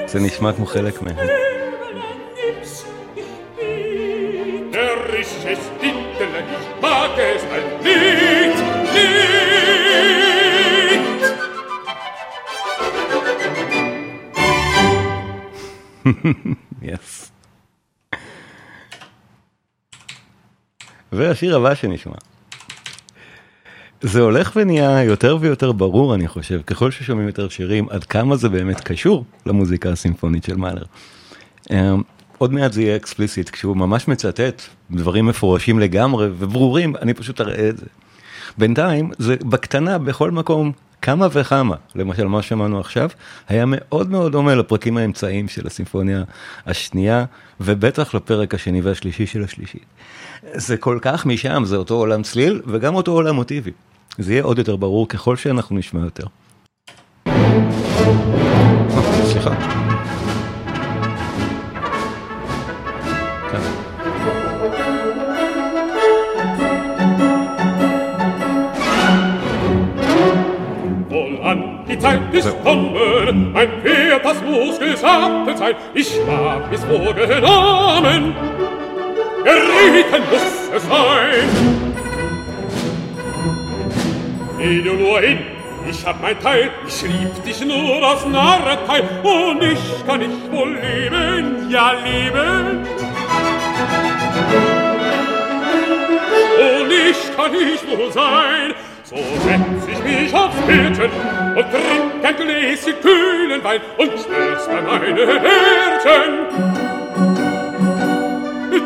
זה 0.05 0.19
נשמע 0.19 0.53
כמו 0.53 0.65
חלק 0.65 1.01
מהם. 1.01 1.17
יס. 16.81 17.31
והשיר 21.11 21.57
הבא 21.57 21.75
שנשמע. 21.75 22.15
זה 24.01 24.21
הולך 24.21 24.51
ונהיה 24.55 25.03
יותר 25.03 25.37
ויותר 25.39 25.71
ברור, 25.71 26.15
אני 26.15 26.27
חושב, 26.27 26.61
ככל 26.61 26.91
ששומעים 26.91 27.27
יותר 27.27 27.49
שירים, 27.49 27.87
עד 27.89 28.03
כמה 28.03 28.35
זה 28.35 28.49
באמת 28.49 28.79
קשור 28.79 29.25
למוזיקה 29.45 29.89
הסימפונית 29.89 30.43
של 30.43 30.55
מאלר. 30.55 30.83
אמ, 31.71 32.01
עוד 32.37 32.53
מעט 32.53 32.73
זה 32.73 32.81
יהיה 32.81 32.95
אקספליסיט, 32.95 33.49
כשהוא 33.49 33.77
ממש 33.77 34.07
מצטט 34.07 34.61
דברים 34.91 35.25
מפורשים 35.25 35.79
לגמרי 35.79 36.29
וברורים, 36.37 36.95
אני 36.95 37.13
פשוט 37.13 37.41
אראה 37.41 37.69
את 37.69 37.77
זה. 37.77 37.85
בינתיים, 38.57 39.11
זה 39.17 39.35
בקטנה, 39.35 39.97
בכל 39.97 40.31
מקום, 40.31 40.71
כמה 41.01 41.27
וכמה, 41.31 41.75
למשל 41.95 42.27
מה 42.27 42.41
שמענו 42.41 42.79
עכשיו, 42.79 43.09
היה 43.49 43.65
מאוד 43.67 44.09
מאוד 44.09 44.31
דומה 44.31 44.55
לפרקים 44.55 44.97
האמצעיים 44.97 45.47
של 45.47 45.67
הסימפוניה 45.67 46.23
השנייה, 46.65 47.25
ובטח 47.59 48.13
לפרק 48.13 48.53
השני 48.53 48.81
והשלישי 48.81 49.27
של 49.27 49.43
השלישית. 49.43 49.85
זה 50.53 50.77
כל 50.77 50.99
כך 51.01 51.25
משם, 51.25 51.63
זה 51.65 51.75
אותו 51.75 51.93
עולם 51.93 52.23
צליל 52.23 52.61
וגם 52.67 52.95
אותו 52.95 53.11
עולם 53.11 53.35
מוטיבי. 53.35 53.71
זה 54.18 54.32
יהיה 54.32 54.44
עוד 54.44 54.58
יותר 54.58 54.76
ברור 54.76 55.08
ככל 55.08 55.36
שאנחנו 55.36 55.78
נשמע 55.78 56.00
יותר. 56.00 56.26
סליחה. 59.24 59.54
Die 71.88 71.98
Zeit 71.98 72.34
ist 72.34 72.52
kommen, 72.64 73.52
mein 73.52 73.70
Pferd, 73.80 74.24
das 74.24 74.42
muss 74.42 74.78
gesattet 74.78 75.58
sein. 75.58 75.74
Ich 75.94 76.10
hab 76.28 76.72
es 76.72 76.84
vorgenommen, 76.84 78.34
geritten 79.44 80.22
muss 80.30 80.70
es 80.76 80.82
sein. 80.88 81.89
Geh 84.61 84.81
du 84.83 84.93
nur 84.93 85.19
hin, 85.19 85.39
ich 85.89 86.05
hab 86.05 86.21
mein 86.21 86.39
Teil, 86.39 86.69
ich 86.87 87.01
lieb 87.01 87.43
dich 87.43 87.65
nur 87.65 88.07
aus 88.07 88.27
Narretei, 88.27 89.01
und 89.23 89.63
ich 89.63 90.05
kann 90.05 90.19
nicht 90.19 90.51
wohl 90.51 90.75
leben, 90.75 91.67
ja 91.67 91.93
leben. 91.93 92.85
Und 96.59 96.91
ich 96.91 97.35
kann 97.35 97.51
nicht 97.51 97.89
wohl 97.89 98.11
sein, 98.11 98.75
So 99.03 99.17
setz 99.17 99.87
ich 99.91 100.03
mich 100.03 100.33
aufs 100.33 100.55
Beeten 100.67 101.11
und 101.57 101.65
trink 101.71 102.23
ein 102.23 102.35
Gläschen 102.37 102.93
kühlen 103.01 103.61
Wein 103.61 103.81
und 103.97 104.11
schwör's 104.11 104.67
bei 104.67 104.81
meinen 104.81 105.17
Herzen, 105.27 106.31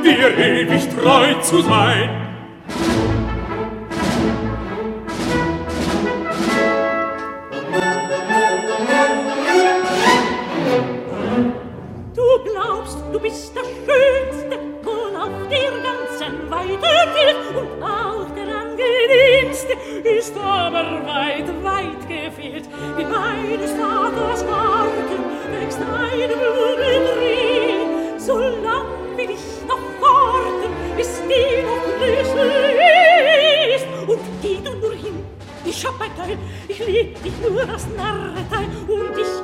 dir 0.02 0.38
ewig 0.38 0.88
treu 0.96 1.34
zu 1.42 1.62
sein. 1.62 2.25
Bist 13.26 13.56
der 13.56 13.64
Schönste, 13.64 14.60
wohl 14.84 15.16
auf 15.18 15.50
der 15.50 15.72
ganzen 15.82 16.48
weiten 16.52 16.80
Welt 16.80 17.38
und 17.56 17.82
auch 17.82 18.30
der 18.36 18.56
angenehmste 18.56 19.74
ist 20.04 20.38
aber 20.38 21.02
weit, 21.08 21.48
weit 21.64 22.02
gefehlt. 22.08 22.70
In 23.00 23.10
meines 23.10 23.72
Vaters 23.72 24.46
Garten 24.46 25.24
wächst 25.52 25.80
eine 25.80 26.36
Blume 26.36 26.94
drin, 27.16 28.20
so 28.20 28.38
lang 28.38 28.86
will 29.18 29.32
ich 29.32 29.46
noch 29.68 29.86
warten, 30.00 30.72
bis 30.96 31.20
die 31.24 31.64
noch 31.64 31.86
größer 31.98 32.46
ist. 33.76 33.88
Und 34.08 34.22
geh 34.44 34.60
du 34.64 34.72
nur 34.78 34.94
hin, 34.94 35.26
ich 35.66 35.84
hab 35.84 36.00
ein 36.00 36.16
Teil, 36.16 36.38
ich 36.68 36.78
lieb 36.86 37.24
dich 37.24 37.34
nur 37.42 37.64
aus 37.64 37.88
Narretei, 37.98 38.66
und 38.88 39.18
ich 39.18 39.35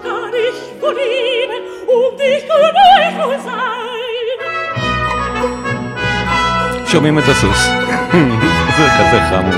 שומעים 6.96 7.18
את 7.18 7.24
הסוס. 7.28 7.66
זה 8.76 8.88
כזה 8.98 9.20
חמוד. 9.30 9.54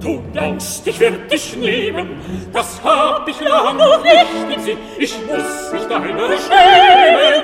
Du 0.00 0.12
denkst, 0.34 0.72
ich 0.90 1.00
werd 1.00 1.32
dich 1.32 1.56
nehmen, 1.56 2.06
das 2.52 2.68
hab 2.84 3.26
ich 3.32 3.40
lang 3.40 3.76
noch 3.78 4.02
nicht 4.02 4.34
im 4.54 4.60
Sinn, 4.66 4.78
ich 5.04 5.14
muss 5.28 5.50
mich 5.72 5.84
deiner 5.92 6.28
schämen. 6.46 7.42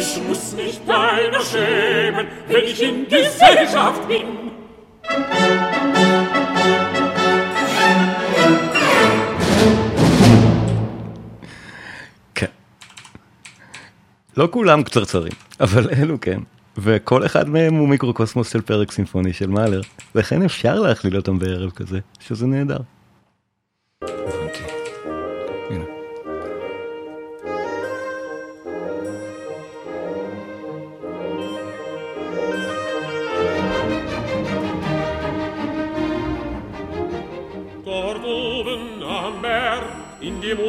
Ich 0.00 0.10
muss 0.26 0.44
mich 0.58 0.76
deiner 0.92 1.42
schämen, 1.50 2.26
wenn 2.50 2.64
ich 2.72 2.80
in 2.88 2.96
Gesellschaft 3.14 4.02
bin. 4.10 4.26
לא 14.37 14.47
כולם 14.51 14.83
קצרצרים, 14.83 15.31
אבל 15.59 15.89
אלו 15.89 16.21
כן. 16.21 16.39
וכל 16.77 17.25
אחד 17.25 17.49
מהם 17.49 17.73
הוא 17.73 17.89
מיקרוקוסמוס 17.89 18.51
של 18.51 18.61
פרק 18.61 18.91
סימפוני 18.91 19.33
של 19.33 19.47
מאלר, 19.47 19.81
לכן 20.15 20.41
אפשר 20.41 20.79
להכליל 20.79 21.15
אותם 21.15 21.39
בערב 21.39 21.71
כזה, 21.71 21.99
שזה 22.19 22.47
נהדר. 22.47 22.77
Dort 37.85 38.23
oben 38.23 38.85
am 39.19 39.35
Berg, 39.43 39.85
in 40.27 40.35
dem 40.41 40.59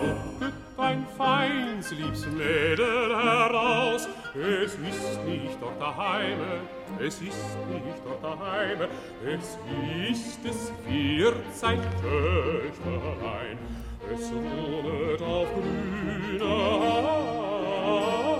Guckt 0.00 0.52
ein 0.78 1.06
feins 1.16 1.90
liebs 1.92 2.26
Mädel 2.26 3.16
heraus. 3.16 4.08
Es 4.34 4.74
ist 4.74 5.24
nicht 5.24 5.56
dort 5.60 5.80
daheim, 5.80 6.38
es 6.98 7.20
ist 7.22 7.56
nicht 7.70 8.02
dort 8.04 8.22
daheim, 8.22 8.78
es 9.24 9.58
ist 10.10 10.44
es 10.44 10.72
wird 10.86 11.54
sein 11.54 11.80
Töchterlein. 12.02 13.58
Es 14.14 14.30
wohnet 14.32 15.22
auf 15.22 15.48
grüner 15.54 16.80
Heide. 16.80 18.35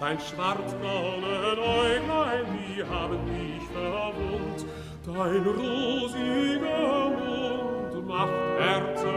Dein 0.00 0.18
schwarzbraunen 0.18 1.58
Äuglein, 1.58 2.46
die 2.56 2.82
haben 2.82 3.22
mich 3.26 3.62
verwundt. 3.68 4.64
Dein 5.04 5.44
rosiger 5.44 7.10
Mund 7.10 8.08
macht 8.08 8.32
Herzen 8.58 9.12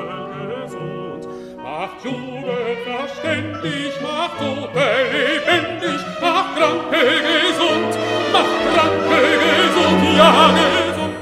gesund. 0.49 1.27
Macht 1.63 2.03
Jugend 2.03 2.79
verständig, 2.83 3.93
macht 4.01 4.37
Tote 4.39 4.85
lebendig, 5.13 6.01
macht 6.19 6.57
Kranke 6.57 7.05
gesund, 7.31 7.97
macht 8.33 8.75
Kranke 8.75 9.19
gesund, 9.39 10.17
ja 10.17 10.51
gesund. 10.51 11.15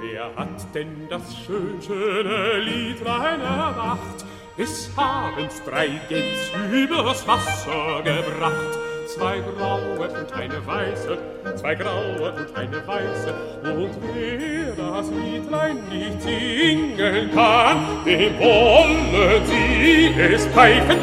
Wer 0.00 0.34
hat 0.34 0.74
denn 0.74 1.06
das 1.08 1.36
schön 1.36 1.80
schöne 1.80 2.58
Liedlein 2.58 3.40
erwacht? 3.40 4.26
Des 4.58 4.90
Abends 4.96 5.62
drei 5.66 5.88
Gänse 6.08 6.50
übers 6.72 7.28
Wasser 7.28 8.02
gebracht. 8.02 8.78
zwei 9.06 9.40
graue 9.40 10.08
und 10.08 10.32
eine 10.32 10.66
weiße, 10.66 11.18
zwei 11.56 11.74
graue 11.74 12.32
und 12.32 12.56
eine 12.56 12.86
weiße. 12.86 13.34
Und 13.62 13.90
wer 14.14 14.72
das 14.74 15.10
Liedlein 15.10 15.76
nicht 15.90 16.22
singen 16.22 17.30
kann, 17.34 18.02
dem 18.06 18.38
wollen 18.38 19.44
sie 19.44 20.14
es 20.18 20.46
pfeifen 20.46 20.96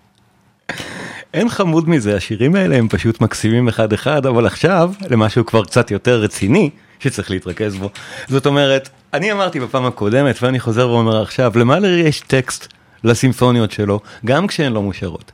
אין 1.33 1.49
חמוד 1.49 1.89
מזה, 1.89 2.15
השירים 2.15 2.55
האלה 2.55 2.75
הם 2.75 2.87
פשוט 2.87 3.21
מקסימים 3.21 3.67
אחד 3.67 3.93
אחד, 3.93 4.25
אבל 4.25 4.45
עכשיו 4.45 4.91
למשהו 5.09 5.45
כבר 5.45 5.63
קצת 5.63 5.91
יותר 5.91 6.21
רציני, 6.21 6.69
שצריך 6.99 7.31
להתרכז 7.31 7.75
בו. 7.75 7.89
זאת 8.27 8.45
אומרת, 8.45 8.89
אני 9.13 9.31
אמרתי 9.31 9.59
בפעם 9.59 9.85
הקודמת, 9.85 10.43
ואני 10.43 10.59
חוזר 10.59 10.89
ואומר 10.89 11.21
עכשיו, 11.21 11.51
למאלר 11.55 11.97
יש 11.97 12.19
טקסט 12.19 12.67
לסימפוניות 13.03 13.71
שלו, 13.71 13.99
גם 14.25 14.47
כשהן 14.47 14.73
לא 14.73 14.81
מושרות. 14.81 15.31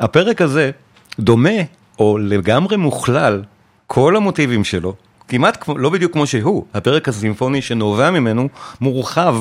הפרק 0.00 0.42
הזה 0.42 0.70
דומה, 1.18 1.58
או 1.98 2.18
לגמרי 2.18 2.76
מוכלל, 2.76 3.42
כל 3.86 4.16
המוטיבים 4.16 4.64
שלו, 4.64 4.94
כמעט 5.28 5.68
לא 5.76 5.90
בדיוק 5.90 6.12
כמו 6.12 6.26
שהוא, 6.26 6.64
הפרק 6.74 7.08
הסימפוני 7.08 7.62
שנובע 7.62 8.10
ממנו 8.10 8.48
מורחב 8.80 9.36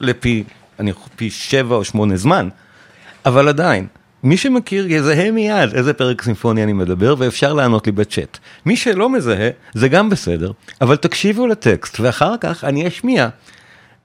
לפי, 0.00 0.44
אני 0.80 0.92
חושב, 0.92 1.10
פי 1.16 1.30
שבע 1.30 1.76
או 1.76 1.84
שמונה 1.84 2.16
זמן, 2.16 2.48
אבל 3.26 3.48
עדיין, 3.48 3.86
מי 4.26 4.36
שמכיר 4.36 4.86
יזהה 4.92 5.30
מיד 5.30 5.74
איזה 5.74 5.92
פרק 5.92 6.22
סימפוני 6.22 6.62
אני 6.62 6.72
מדבר 6.72 7.14
ואפשר 7.18 7.52
לענות 7.52 7.86
לי 7.86 7.92
בצ'אט. 7.92 8.38
מי 8.66 8.76
שלא 8.76 9.10
מזהה 9.10 9.48
זה 9.74 9.88
גם 9.88 10.10
בסדר, 10.10 10.52
אבל 10.80 10.96
תקשיבו 10.96 11.46
לטקסט 11.46 12.00
ואחר 12.00 12.34
כך 12.40 12.64
אני 12.64 12.88
אשמיע 12.88 13.28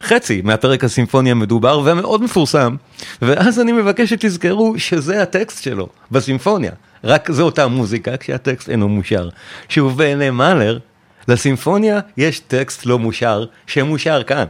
חצי 0.04 0.42
מהפרק 0.44 0.84
הסימפוני 0.84 1.32
המדובר 1.32 1.80
והמאוד 1.80 2.24
מפורסם, 2.24 2.76
ואז 3.22 3.60
אני 3.60 3.72
מבקש 3.72 4.10
שתזכרו 4.10 4.74
שזה 4.78 5.22
הטקסט 5.22 5.64
שלו 5.64 5.88
בסימפוניה, 6.12 6.72
רק 7.04 7.32
זו 7.32 7.44
אותה 7.44 7.68
מוזיקה 7.68 8.18
כשהטקסט 8.18 8.70
אינו 8.70 8.90
מושר. 8.90 9.30
שוב 9.70 9.98
בעיני 9.98 10.30
מאלר, 10.30 10.80
לסימפוניה 11.28 12.00
יש 12.18 12.40
טקסט 12.40 12.86
לא 12.86 13.00
מושר 13.00 13.46
שמושר 13.68 14.24
כאן. 14.24 14.46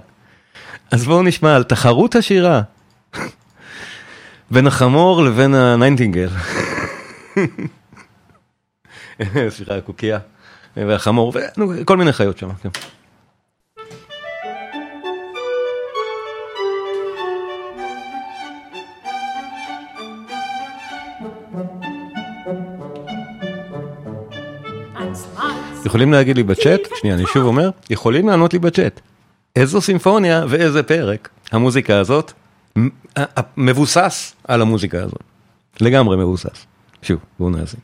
אז 0.91 1.05
בואו 1.05 1.23
נשמע 1.23 1.55
על 1.55 1.63
תחרות 1.63 2.15
השירה. 2.15 2.61
בין 4.51 4.67
החמור 4.67 5.23
לבין 5.23 5.55
הניינטינגל. 5.55 6.29
סליחה, 9.49 9.75
הקוקייה 9.77 10.19
והחמור, 10.77 11.33
וכל 11.79 11.97
מיני 11.97 12.13
חיות 12.13 12.37
שם. 12.37 12.49
כן. 12.61 12.69
יכולים 25.85 26.11
להגיד 26.11 26.35
לי 26.35 26.43
בצ'אט, 26.43 26.79
שנייה, 26.95 27.15
אני 27.15 27.25
שוב 27.33 27.45
אומר, 27.45 27.69
יכולים 27.89 28.27
לענות 28.27 28.53
לי 28.53 28.59
בצ'אט. 28.59 28.99
איזו 29.55 29.81
סימפוניה 29.81 30.45
ואיזה 30.49 30.83
פרק 30.83 31.29
המוזיקה 31.51 31.99
הזאת 31.99 32.31
מבוסס 33.57 34.35
על 34.47 34.61
המוזיקה 34.61 35.03
הזאת. 35.03 35.23
לגמרי 35.81 36.17
מבוסס. 36.17 36.65
שוב, 37.01 37.19
בואו 37.39 37.49
נאזין. 37.49 37.79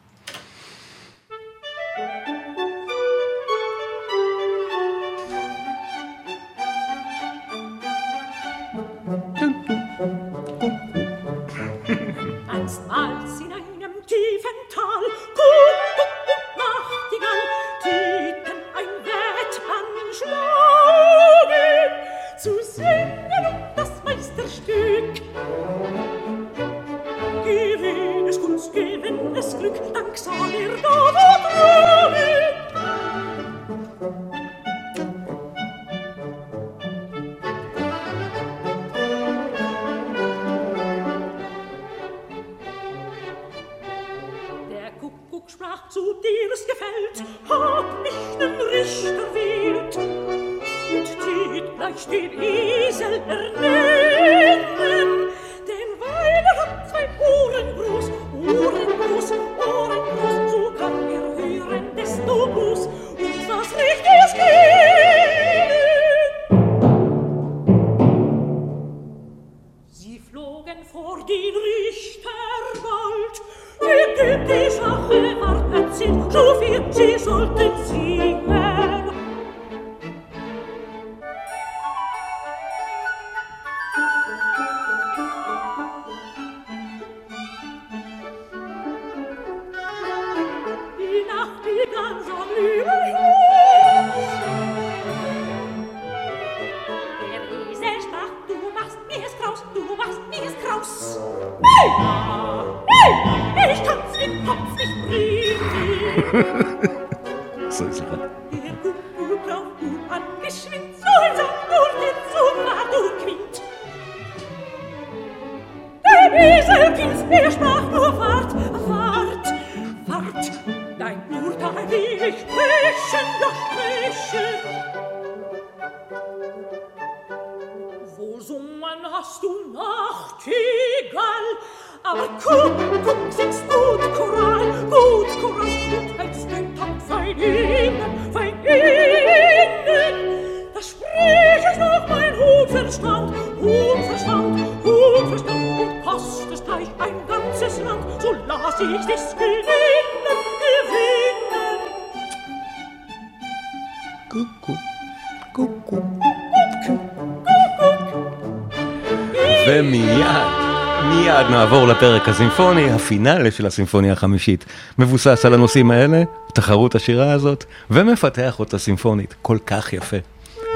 הסימפוני, 162.27 162.91
הפינאלה 162.91 163.51
של 163.51 163.65
הסימפוניה 163.65 164.13
החמישית, 164.13 164.65
מבוסס 164.99 165.45
על 165.45 165.53
הנושאים 165.53 165.91
האלה, 165.91 166.23
תחרות 166.53 166.95
השירה 166.95 167.31
הזאת, 167.31 167.65
ומפתח 167.91 168.59
אותה 168.59 168.77
סימפונית. 168.77 169.35
כל 169.41 169.57
כך 169.65 169.93
יפה, 169.93 170.17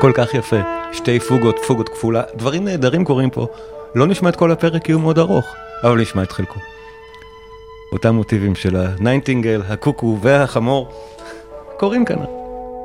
כל 0.01 0.11
כך 0.15 0.33
יפה. 0.33 0.57
שתי 0.91 1.19
פוגות, 1.19 1.55
פוגות 1.67 1.89
כפולה, 1.89 2.21
דברים 2.35 2.65
נהדרים 2.65 3.05
קורים 3.05 3.29
פה. 3.29 3.47
לא 3.95 4.07
נשמע 4.07 4.29
את 4.29 4.35
כל 4.35 4.51
הפרק 4.51 4.83
כי 4.83 4.91
הוא 4.91 5.01
מאוד 5.01 5.19
ארוך, 5.19 5.45
אבל 5.83 6.01
נשמע 6.01 6.23
את 6.23 6.31
חלקו. 6.31 6.59
אותם 7.91 8.15
מוטיבים 8.15 8.55
של 8.55 8.75
הניינטינגל, 8.75 9.61
הקוקו 9.69 10.17
והחמור, 10.21 10.91
קורים 11.79 12.05
כאן. 12.05 12.17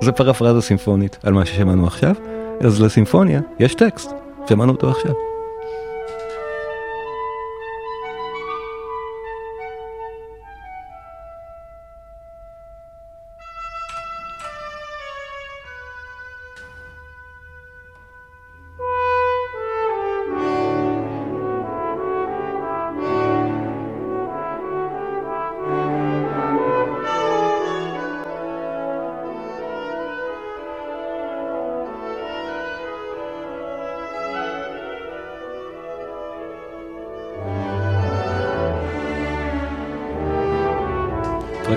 זה 0.02 0.12
פרפרזה 0.12 0.60
סימפונית 0.60 1.18
על 1.22 1.32
מה 1.32 1.46
ששמענו 1.46 1.86
עכשיו, 1.86 2.14
אז 2.60 2.80
לסימפוניה 2.80 3.40
יש 3.58 3.74
טקסט, 3.74 4.10
שמענו 4.48 4.72
אותו 4.72 4.90
עכשיו. 4.90 5.35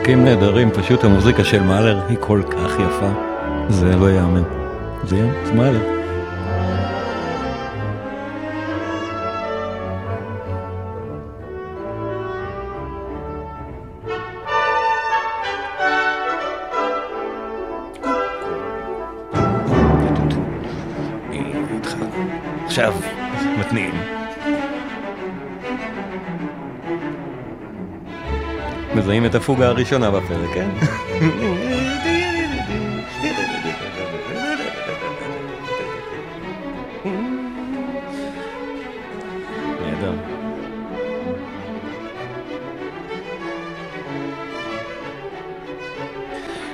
פרקים 0.10 0.26
נהדרים, 0.26 0.72
פשוט 0.72 1.04
המוזיקה 1.04 1.44
של 1.44 1.64
מאלר 1.64 2.02
היא 2.10 2.18
כל 2.20 2.42
כך 2.50 2.74
יפה, 2.74 3.10
זה 3.70 3.96
לא 3.96 4.10
ייאמן. 4.10 4.44
זה, 5.04 5.30
זה 5.46 5.54
מאלר. 5.54 6.00
עכשיו 22.66 22.94
מתניעים. 23.60 24.19
מזהים 29.10 29.26
את 29.26 29.36
הפוגה 29.36 29.68
הראשונה 29.68 30.12
בפרק, 30.12 30.50
כן? 30.54 30.70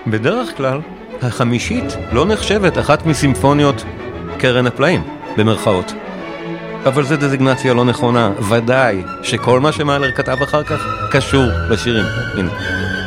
בדרך 0.08 0.58
כלל, 0.58 0.80
החמישית 1.22 1.84
לא 2.12 2.26
נחשבת 2.26 2.78
אחת 2.78 3.06
מסימפוניות 3.06 3.84
קרן 4.38 4.68
הפלאים, 4.68 5.02
במרכאות. 5.38 5.94
אבל 6.86 7.04
זו 7.04 7.16
דזיגנציה 7.18 7.74
לא 7.74 7.86
נכונה, 7.86 8.32
ודאי 8.50 9.04
שכל 9.24 9.60
מה 9.60 9.72
שמאלר 9.72 10.12
כתב 10.12 10.38
אחר 10.44 10.64
כך 10.64 10.86
קשור 11.12 11.46
לשירים. 11.70 12.06
הנה. 12.38 13.05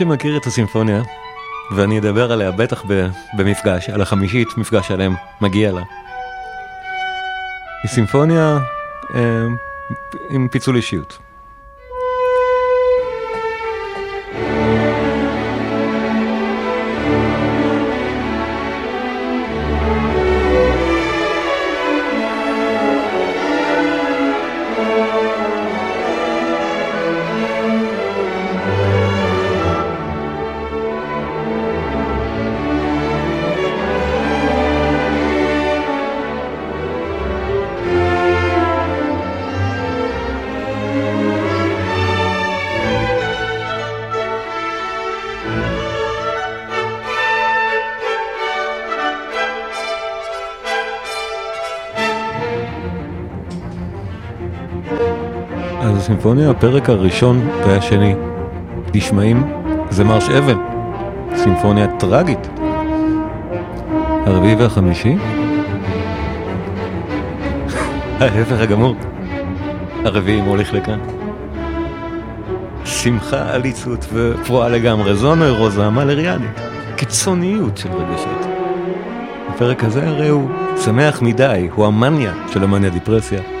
שמכיר 0.00 0.36
את 0.36 0.46
הסימפוניה, 0.46 1.02
ואני 1.76 1.98
אדבר 1.98 2.32
עליה 2.32 2.50
בטח 2.50 2.84
במפגש, 3.38 3.90
על 3.90 4.00
החמישית 4.00 4.48
מפגש 4.56 4.88
שלם, 4.88 5.14
מגיע 5.40 5.72
לה. 5.72 5.82
היא 7.82 7.90
סימפוניה 7.90 8.58
אה, 9.14 9.46
עם 10.30 10.48
פיצול 10.48 10.76
אישיות. 10.76 11.18
אז 56.30 56.34
הסימפוניה, 56.34 56.50
הפרק 56.50 56.90
הראשון 56.90 57.48
והשני 57.66 58.14
נשמעים, 58.94 59.52
זה 59.90 60.04
מרש 60.04 60.28
אבן, 60.28 60.58
סימפוניה 61.36 61.86
טראגית. 61.86 62.48
הרביעי 64.26 64.54
והחמישי? 64.54 65.16
ההפך 68.20 68.60
הגמור, 68.60 68.94
הרביעי 70.04 70.40
מוליך 70.40 70.74
לכאן. 70.74 70.98
שמחה, 72.84 73.54
עליצות 73.54 74.06
ופרועה 74.12 74.68
לגמרי, 74.68 75.14
זו 75.14 75.32
הנוירוזה 75.32 75.90
מאלריאנית, 75.90 76.60
קיצוניות 76.96 77.78
של 77.78 77.88
רגשות. 77.92 78.46
הפרק 79.48 79.84
הזה 79.84 80.08
הרי 80.08 80.28
הוא 80.28 80.50
שמח 80.84 81.22
מדי, 81.22 81.68
הוא 81.74 81.86
המאניה 81.86 82.32
של 82.52 82.64
המאניה 82.64 82.90
דיפרסיה. 82.90 83.59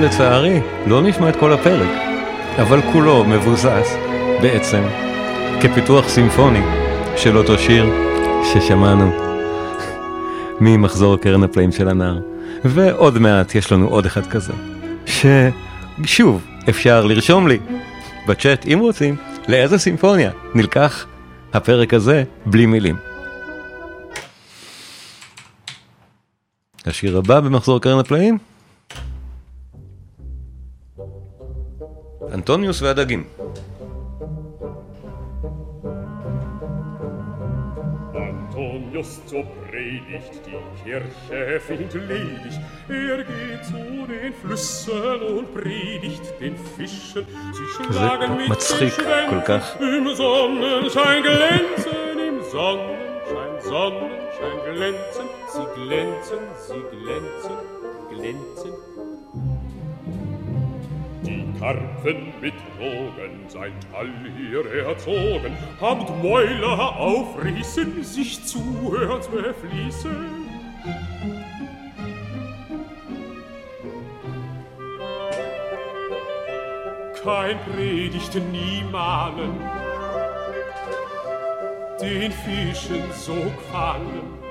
ולצערי, 0.00 0.60
לא 0.86 1.02
נשמע 1.02 1.28
את 1.28 1.36
כל 1.36 1.52
הפרק, 1.52 1.88
אבל 2.58 2.80
כולו 2.92 3.24
מבוסס, 3.24 3.96
בעצם, 4.42 4.82
כפיתוח 5.62 6.08
סימפוני 6.08 6.60
של 7.16 7.36
אותו 7.36 7.58
שיר 7.58 7.86
ששמענו 8.52 9.12
ממחזור 10.60 11.16
קרן 11.16 11.42
הפלאים 11.42 11.72
של 11.72 11.88
הנער. 11.88 12.18
ועוד 12.64 13.18
מעט 13.18 13.54
יש 13.54 13.72
לנו 13.72 13.88
עוד 13.88 14.06
אחד 14.06 14.26
כזה, 14.26 14.52
ששוב, 15.06 16.46
אפשר 16.68 17.06
לרשום 17.06 17.48
לי 17.48 17.58
בצ'אט, 18.28 18.66
אם 18.66 18.78
רוצים, 18.78 19.16
לאיזה 19.48 19.78
סימפוניה 19.78 20.30
נלקח 20.54 21.06
הפרק 21.52 21.94
הזה 21.94 22.24
בלי 22.46 22.66
מילים. 22.66 22.96
השיר 26.86 27.18
הבא 27.18 27.40
במחזור 27.40 27.80
קרן 27.80 27.98
הפלאים? 27.98 28.38
אנטוניוס 32.33 32.81
והדגים. 32.81 33.23
Antonius 38.53 39.25
zur 39.25 39.43
Predigt, 39.43 40.45
die 40.45 40.83
Kirche 40.83 41.59
findet 41.59 41.93
ledig. 41.93 42.59
Er 42.87 43.23
geht 43.23 43.65
zu 43.65 44.05
den 44.07 44.33
Flüssen 44.33 45.21
und 45.21 45.53
predigt 45.53 46.39
den 46.39 46.55
Fischen. 46.55 47.25
Sie 47.53 47.67
schlagen 47.83 48.37
mit 48.37 48.45
den 48.45 48.51
מצחיק 48.51 48.93
כל 49.29 49.41
כך. 49.41 49.75
Schwängen 49.77 50.07
im 50.07 50.15
Sonnenschein 50.15 51.23
glänzen, 51.23 52.19
im 52.29 52.43
Sonnenschein, 52.51 53.53
Sonnenschein 53.61 54.57
glänzen. 54.65 55.27
Sie 55.53 55.65
glänzen, 55.75 56.39
sie 56.67 56.83
glänzen, 56.91 57.57
glänzen. 58.11 58.96
Karpfen 61.58 62.32
mit 62.40 62.54
Drogen 62.76 63.40
seit 63.48 63.72
all 63.92 64.10
hier 64.36 64.64
erzogen, 64.86 65.56
habt 65.80 66.22
Mäuler 66.22 66.96
aufrissen, 66.96 68.04
sich 68.04 68.44
zuhört 68.44 69.28
befließen. 69.30 70.48
Kein 77.24 77.58
Predigt 77.72 78.34
nie 78.52 78.84
malen, 78.92 79.60
den 82.00 82.30
Fischen 82.30 83.02
so 83.12 83.34
gefallen. 83.34 84.47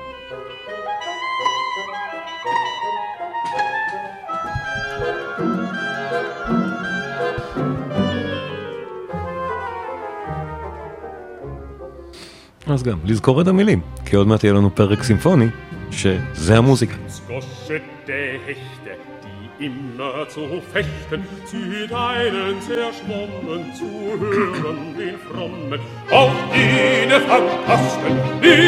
אז 12.66 12.82
גם, 12.82 12.98
lזכור 13.04 13.40
את 13.40 13.48
המילים, 13.48 13.80
כי 14.06 14.16
עוד 14.16 14.26
מעט 14.26 14.44
יהיה 14.44 14.54
לנו 14.54 14.74
פרק 14.74 15.02
סימפוני, 15.02 15.46
שזה 15.90 16.58
המוזיקה. 16.58 16.94
Skosche 17.08 17.80
der 18.06 18.38
Hechte, 18.46 18.92
die 19.24 19.66
immer 19.66 20.28
zu 20.28 20.60
fechten, 20.72 21.20
sie 21.50 21.86
deinen 21.86 22.60
zerschwommen 22.68 23.62
zu 23.78 23.90
hören, 24.20 24.96
den 24.98 25.16
Frommen, 25.26 25.80
auch 26.10 26.34
jene 26.54 27.20
Fantasten, 27.28 28.14
die 28.42 28.62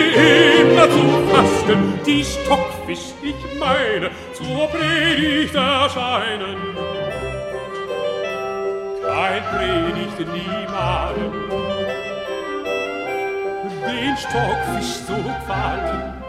immer 0.60 0.88
zu 0.96 1.04
fasten, 1.32 1.80
die 2.06 2.24
Stockfisch, 2.24 3.06
ich 3.30 3.42
meine, 3.58 4.10
zur 4.38 4.66
Predigt 4.68 5.54
erscheinen. 5.54 6.58
Kein 9.08 9.42
Predigt 9.52 10.18
niemalen, 10.34 11.32
den 13.89 14.15
Stockfisch 14.17 15.05
zu 15.05 15.15
gefallen. 15.23 16.19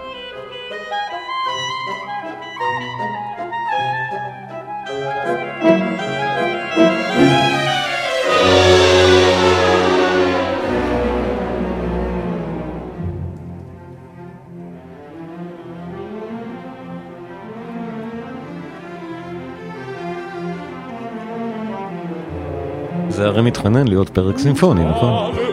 זה 23.09 23.27
הרי 23.27 23.43
מתחנן 23.43 23.89
להיות 23.89 24.09
פרק 24.09 24.39
סימפוני, 24.39 24.85
נכון? 24.85 25.50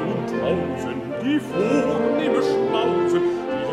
Tausend, 0.67 1.03
die 1.23 1.39
vornehme 1.39 2.41
Schmausen, 2.41 3.21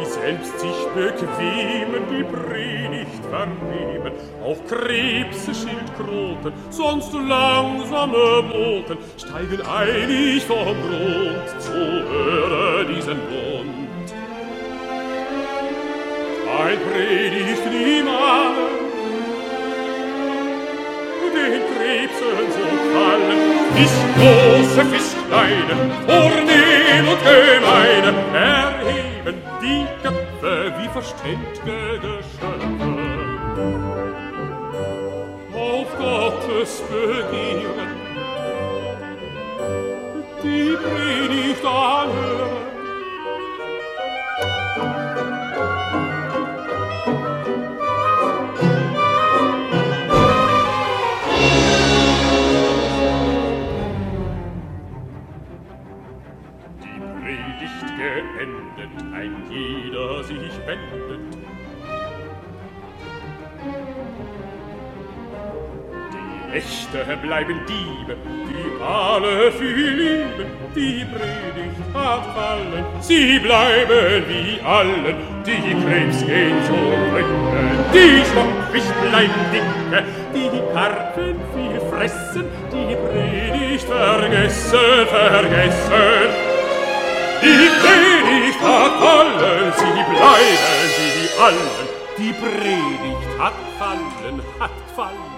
die 0.00 0.06
selbst 0.06 0.60
sich 0.60 0.86
bequemen, 0.94 2.02
die 2.10 2.24
Predigt 2.24 3.24
vernehmen, 3.30 4.12
auch 4.44 4.58
Krebse, 4.68 5.54
Schildkröten, 5.54 6.52
sonst 6.70 7.12
langsame 7.12 8.42
Boten, 8.42 8.98
steigen 9.16 9.60
eilig 9.66 10.44
vom 10.44 10.56
Grund 10.56 11.60
zu 11.60 11.72
hören 11.72 12.86
diesen 12.94 13.18
Bund. 13.28 14.14
Ein 16.56 16.78
Predigt 16.78 17.66
niemals, 17.70 18.64
den 21.34 21.60
Krebsen 21.74 22.52
so 22.52 22.66
fallen, 22.94 23.43
Fisch 23.74 24.00
große, 24.16 24.84
Fisch 24.86 25.14
kleine, 25.28 25.74
vornehm 26.06 27.08
und 27.08 27.20
gemeine, 27.24 28.12
erheben 28.32 29.38
die 29.60 29.84
Köpfe 30.02 30.72
wie 30.78 30.88
verständge 30.88 31.98
Geschöpfe. 31.98 32.92
Auf 35.52 35.88
Gottes 35.98 36.82
Begehren, 36.88 37.96
die 40.42 40.76
Predigt 40.76 41.64
anhören, 41.64 42.63
sich 60.74 61.08
wendet. 61.08 61.34
Die 66.12 66.56
Echte 66.56 67.16
bleiben 67.22 67.60
Diebe, 67.66 68.16
die 68.48 68.82
alle 68.82 69.50
viel 69.52 69.90
lieben. 69.90 70.46
Die 70.74 71.04
Predigt 71.04 71.94
hat 71.94 72.26
fallen, 72.34 72.84
sie 73.00 73.38
bleiben 73.38 74.24
wie 74.28 74.60
allen. 74.64 75.16
Die 75.46 75.74
Krebs 75.84 76.24
gehen 76.24 76.62
zurück, 76.64 77.26
die 77.92 78.24
Stockfisch 78.24 78.90
bleiben 79.02 79.44
dicke. 79.52 80.04
Die 80.34 80.72
Karpfen 80.72 81.36
viel 81.54 81.80
fressen, 81.90 82.44
die 82.72 82.96
Predigt 82.96 83.84
vergessen, 83.84 85.06
vergessen. 85.08 86.43
Sie 89.78 89.92
bleiben 90.10 91.08
wie 91.16 91.30
allen. 91.46 91.72
Die 92.18 92.32
Predigt 92.42 93.24
hat 93.42 93.56
fallen, 93.78 94.36
hat 94.60 94.76
fallen. 94.96 95.34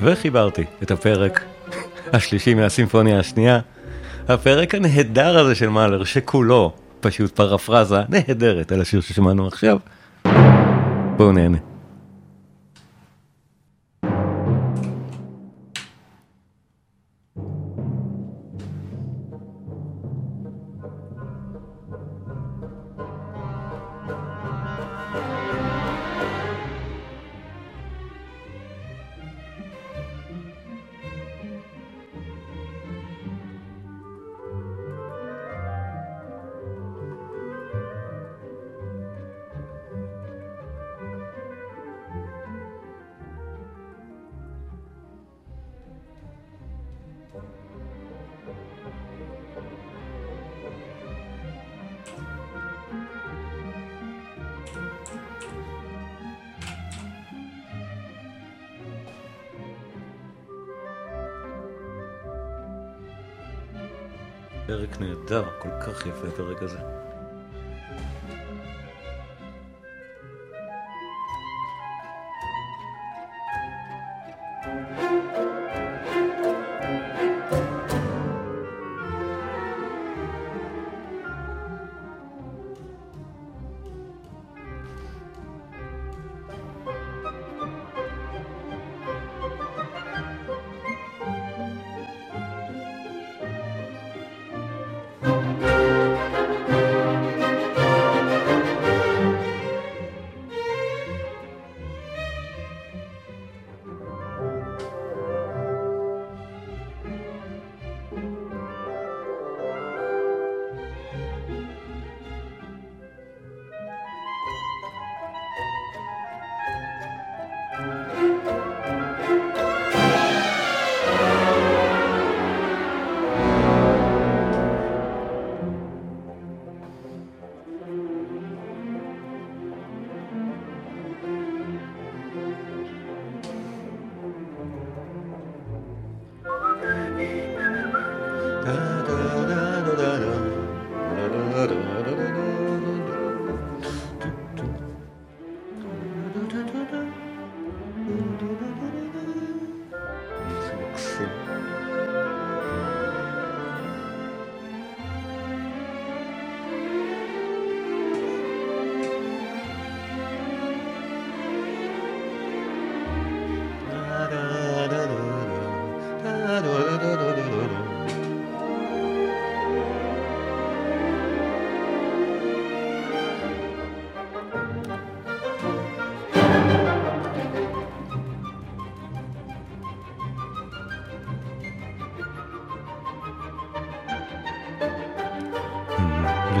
וחיברתי 0.00 0.64
את 0.82 0.90
הפרק 0.90 1.44
השלישי 2.12 2.54
מהסימפוניה 2.54 3.18
השנייה, 3.18 3.60
הפרק 4.28 4.74
הנהדר 4.74 5.38
הזה 5.38 5.54
של 5.54 5.68
מאלר, 5.68 6.04
שכולו 6.04 6.72
פשוט 7.00 7.36
פרפרזה 7.36 8.00
נהדרת 8.08 8.72
על 8.72 8.80
השיר 8.80 9.00
ששמענו 9.00 9.46
עכשיו. 9.46 9.78
בואו 11.16 11.32
נהנה. 11.32 11.58
כך 65.80 66.06
יפה 66.06 66.28
הפרק 66.28 66.62
הזה. 66.62 66.97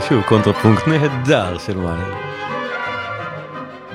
ושוב 0.08 0.22
קונטרפונקט 0.22 0.88
נהדר 0.88 1.58
של 1.58 1.76
מאלר. 1.76 2.14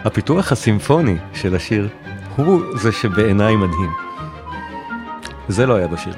הפיתוח 0.05 0.51
הסימפוני 0.51 1.17
של 1.33 1.55
השיר 1.55 1.89
הוא 2.35 2.61
זה 2.75 2.91
שבעיניי 2.91 3.55
מדהים. 3.55 3.91
זה 5.47 5.65
לא 5.65 5.75
היה 5.75 5.87
בשיר. 5.87 6.13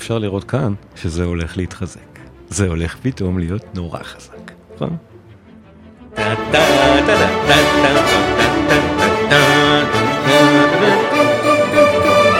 ואפשר 0.00 0.18
לראות 0.18 0.44
כאן 0.44 0.74
שזה 0.96 1.24
הולך 1.24 1.56
להתחזק. 1.56 2.18
זה 2.48 2.66
הולך 2.66 2.96
פתאום 3.02 3.38
להיות 3.38 3.74
נורא 3.74 4.02
חזק, 4.02 4.52
נכון? 4.74 4.96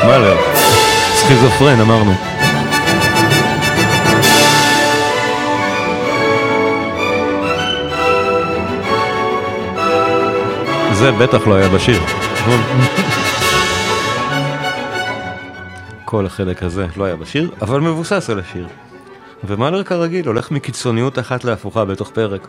מה 0.07 0.19
לא? 0.19 0.35
סכיזופרן 1.15 1.81
אמרנו. 1.81 2.13
זה 10.93 11.13
בטח 11.13 11.47
לא 11.47 11.55
היה 11.55 11.69
בשיר. 11.69 12.01
כל 16.11 16.27
החלק 16.27 16.63
הזה 16.63 16.87
לא 16.97 17.05
היה 17.05 17.17
בשיר, 17.17 17.51
אבל 17.63 17.81
מבוסס 17.81 18.31
על 18.31 18.39
השיר. 18.39 18.69
ומאלר 19.45 19.85
כרגיל 19.85 20.27
הולך 20.27 20.51
מקיצוניות 20.51 21.19
אחת 21.19 21.45
להפוכה 21.45 21.85
בתוך 21.85 22.11
פרק. 22.11 22.49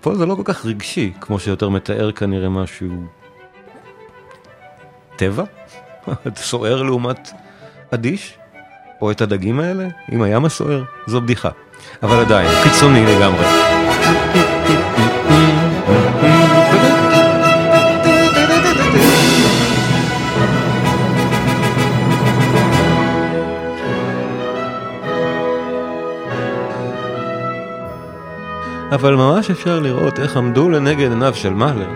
פה 0.00 0.14
זה 0.14 0.26
לא 0.26 0.34
כל 0.34 0.42
כך 0.44 0.66
רגשי, 0.66 1.12
כמו 1.20 1.38
שיותר 1.38 1.68
מתאר 1.68 2.12
כנראה 2.12 2.48
משהו... 2.48 3.04
טבע? 5.16 5.44
סוער 6.36 6.82
לעומת 6.82 7.30
אדיש? 7.90 8.38
או 9.00 9.10
את 9.10 9.20
הדגים 9.20 9.60
האלה? 9.60 9.88
אם 10.12 10.22
הים 10.22 10.44
הסוער? 10.44 10.82
זו 11.06 11.20
בדיחה. 11.20 11.50
אבל 12.02 12.20
עדיין, 12.20 12.50
קיצוני 12.64 13.06
לגמרי. 13.06 13.44
אבל 28.92 29.14
ממש 29.14 29.50
אפשר 29.50 29.80
לראות 29.80 30.20
איך 30.20 30.36
עמדו 30.36 30.70
לנגד 30.70 31.10
עיניו 31.10 31.34
של 31.34 31.54
מאלר. 31.54 31.88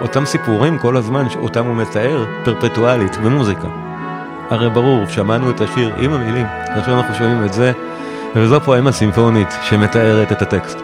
אותם 0.00 0.24
סיפורים 0.24 0.78
כל 0.78 0.96
הזמן 0.96 1.30
שאותם 1.30 1.66
הוא 1.66 1.76
מתאר 1.76 2.24
פרפטואלית 2.44 3.16
במוזיקה. 3.16 3.68
הרי 4.50 4.70
ברור, 4.70 5.06
שמענו 5.08 5.50
את 5.50 5.60
השיר 5.60 5.94
עם 5.98 6.12
המילים, 6.12 6.46
עכשיו 6.66 6.96
אנחנו 6.98 7.14
שומעים 7.14 7.44
את 7.44 7.52
זה, 7.52 7.72
וזו 8.36 8.60
פואמה 8.60 8.92
סימפונית 8.92 9.48
שמתארת 9.62 10.32
את 10.32 10.42
הטקסט. 10.42 10.78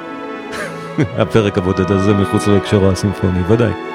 הפרק 1.18 1.58
הבודד 1.58 1.90
הזה 1.92 2.14
מחוץ 2.14 2.46
להקשרו 2.46 2.90
הסימפוני, 2.90 3.40
ודאי. 3.48 3.89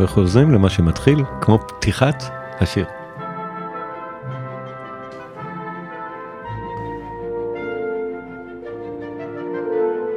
וחוזרים 0.00 0.50
למה 0.50 0.70
שמתחיל 0.70 1.24
כמו 1.40 1.58
פתיחת 1.58 2.22
השיר. 2.60 2.86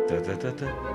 שר 0.10 0.20
לשיר 0.44 0.93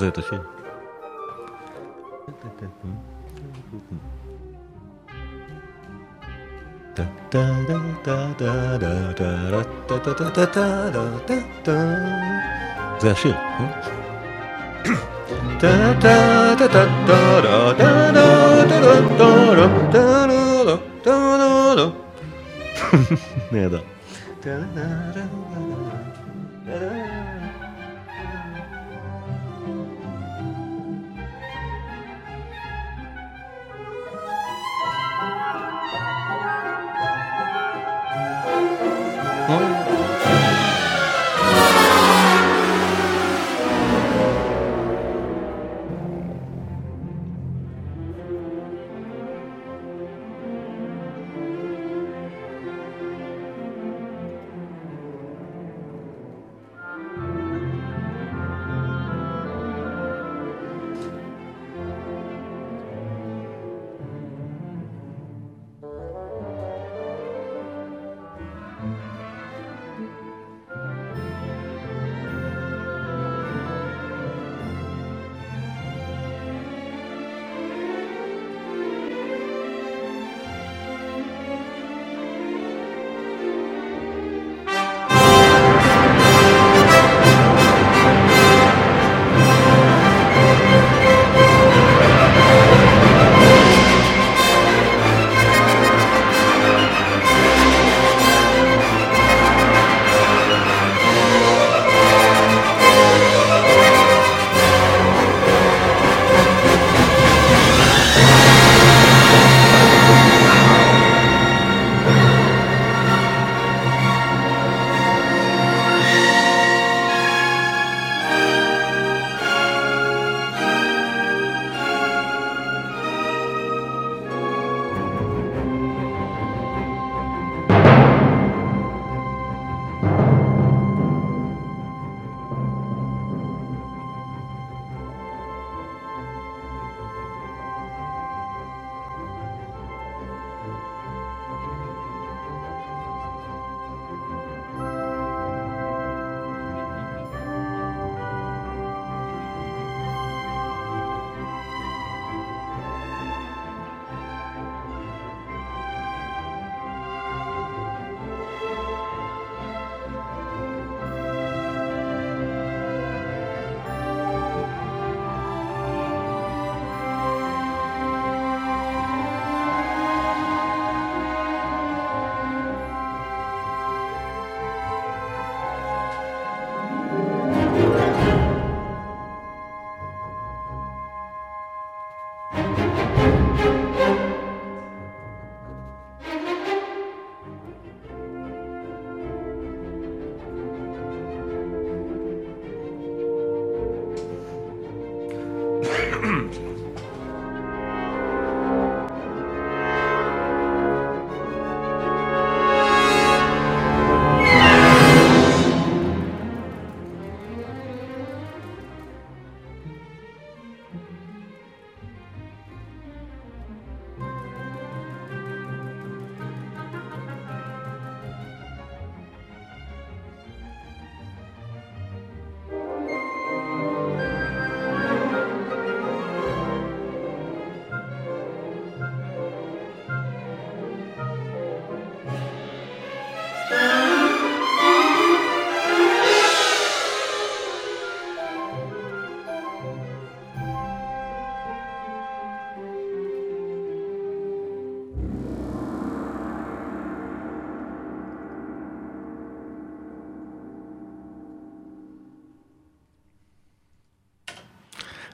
הזה 0.00 0.08
את 0.08 0.18
השיר. 0.18 0.40
זה 13.00 13.10
השיר. 13.10 13.34
נהדר. 23.52 23.80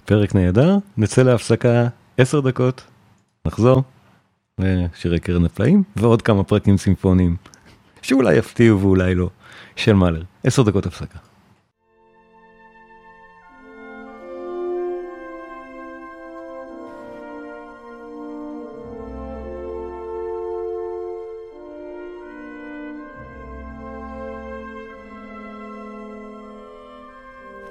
פרק 0.06 0.34
נהדר, 0.34 0.76
נצא 0.96 1.22
להפסקה 1.22 1.88
עשר 2.18 2.40
דקות 2.40 2.84
נחזור 3.46 3.82
לשירי 4.58 5.20
קרן 5.20 5.44
הפלאים 5.44 5.82
ועוד 5.96 6.22
כמה 6.22 6.44
פרקים 6.44 6.76
סימפוניים 6.76 7.36
שאולי 8.02 8.36
יפתיעו 8.36 8.80
ואולי 8.80 9.14
לא 9.14 9.30
של 9.76 9.92
מאלר. 9.92 10.22
עשר 10.44 10.62
דקות 10.62 10.86
הפסקה. 10.86 11.18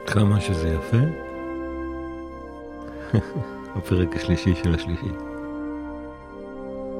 כמה 0.07 0.41
שזה 0.41 0.69
יפה. 0.69 1.34
הפרק 3.75 4.15
השלישי 4.15 4.55
של 4.55 4.75
השלישי. 4.75 5.11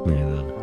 נהדר. 0.06 0.55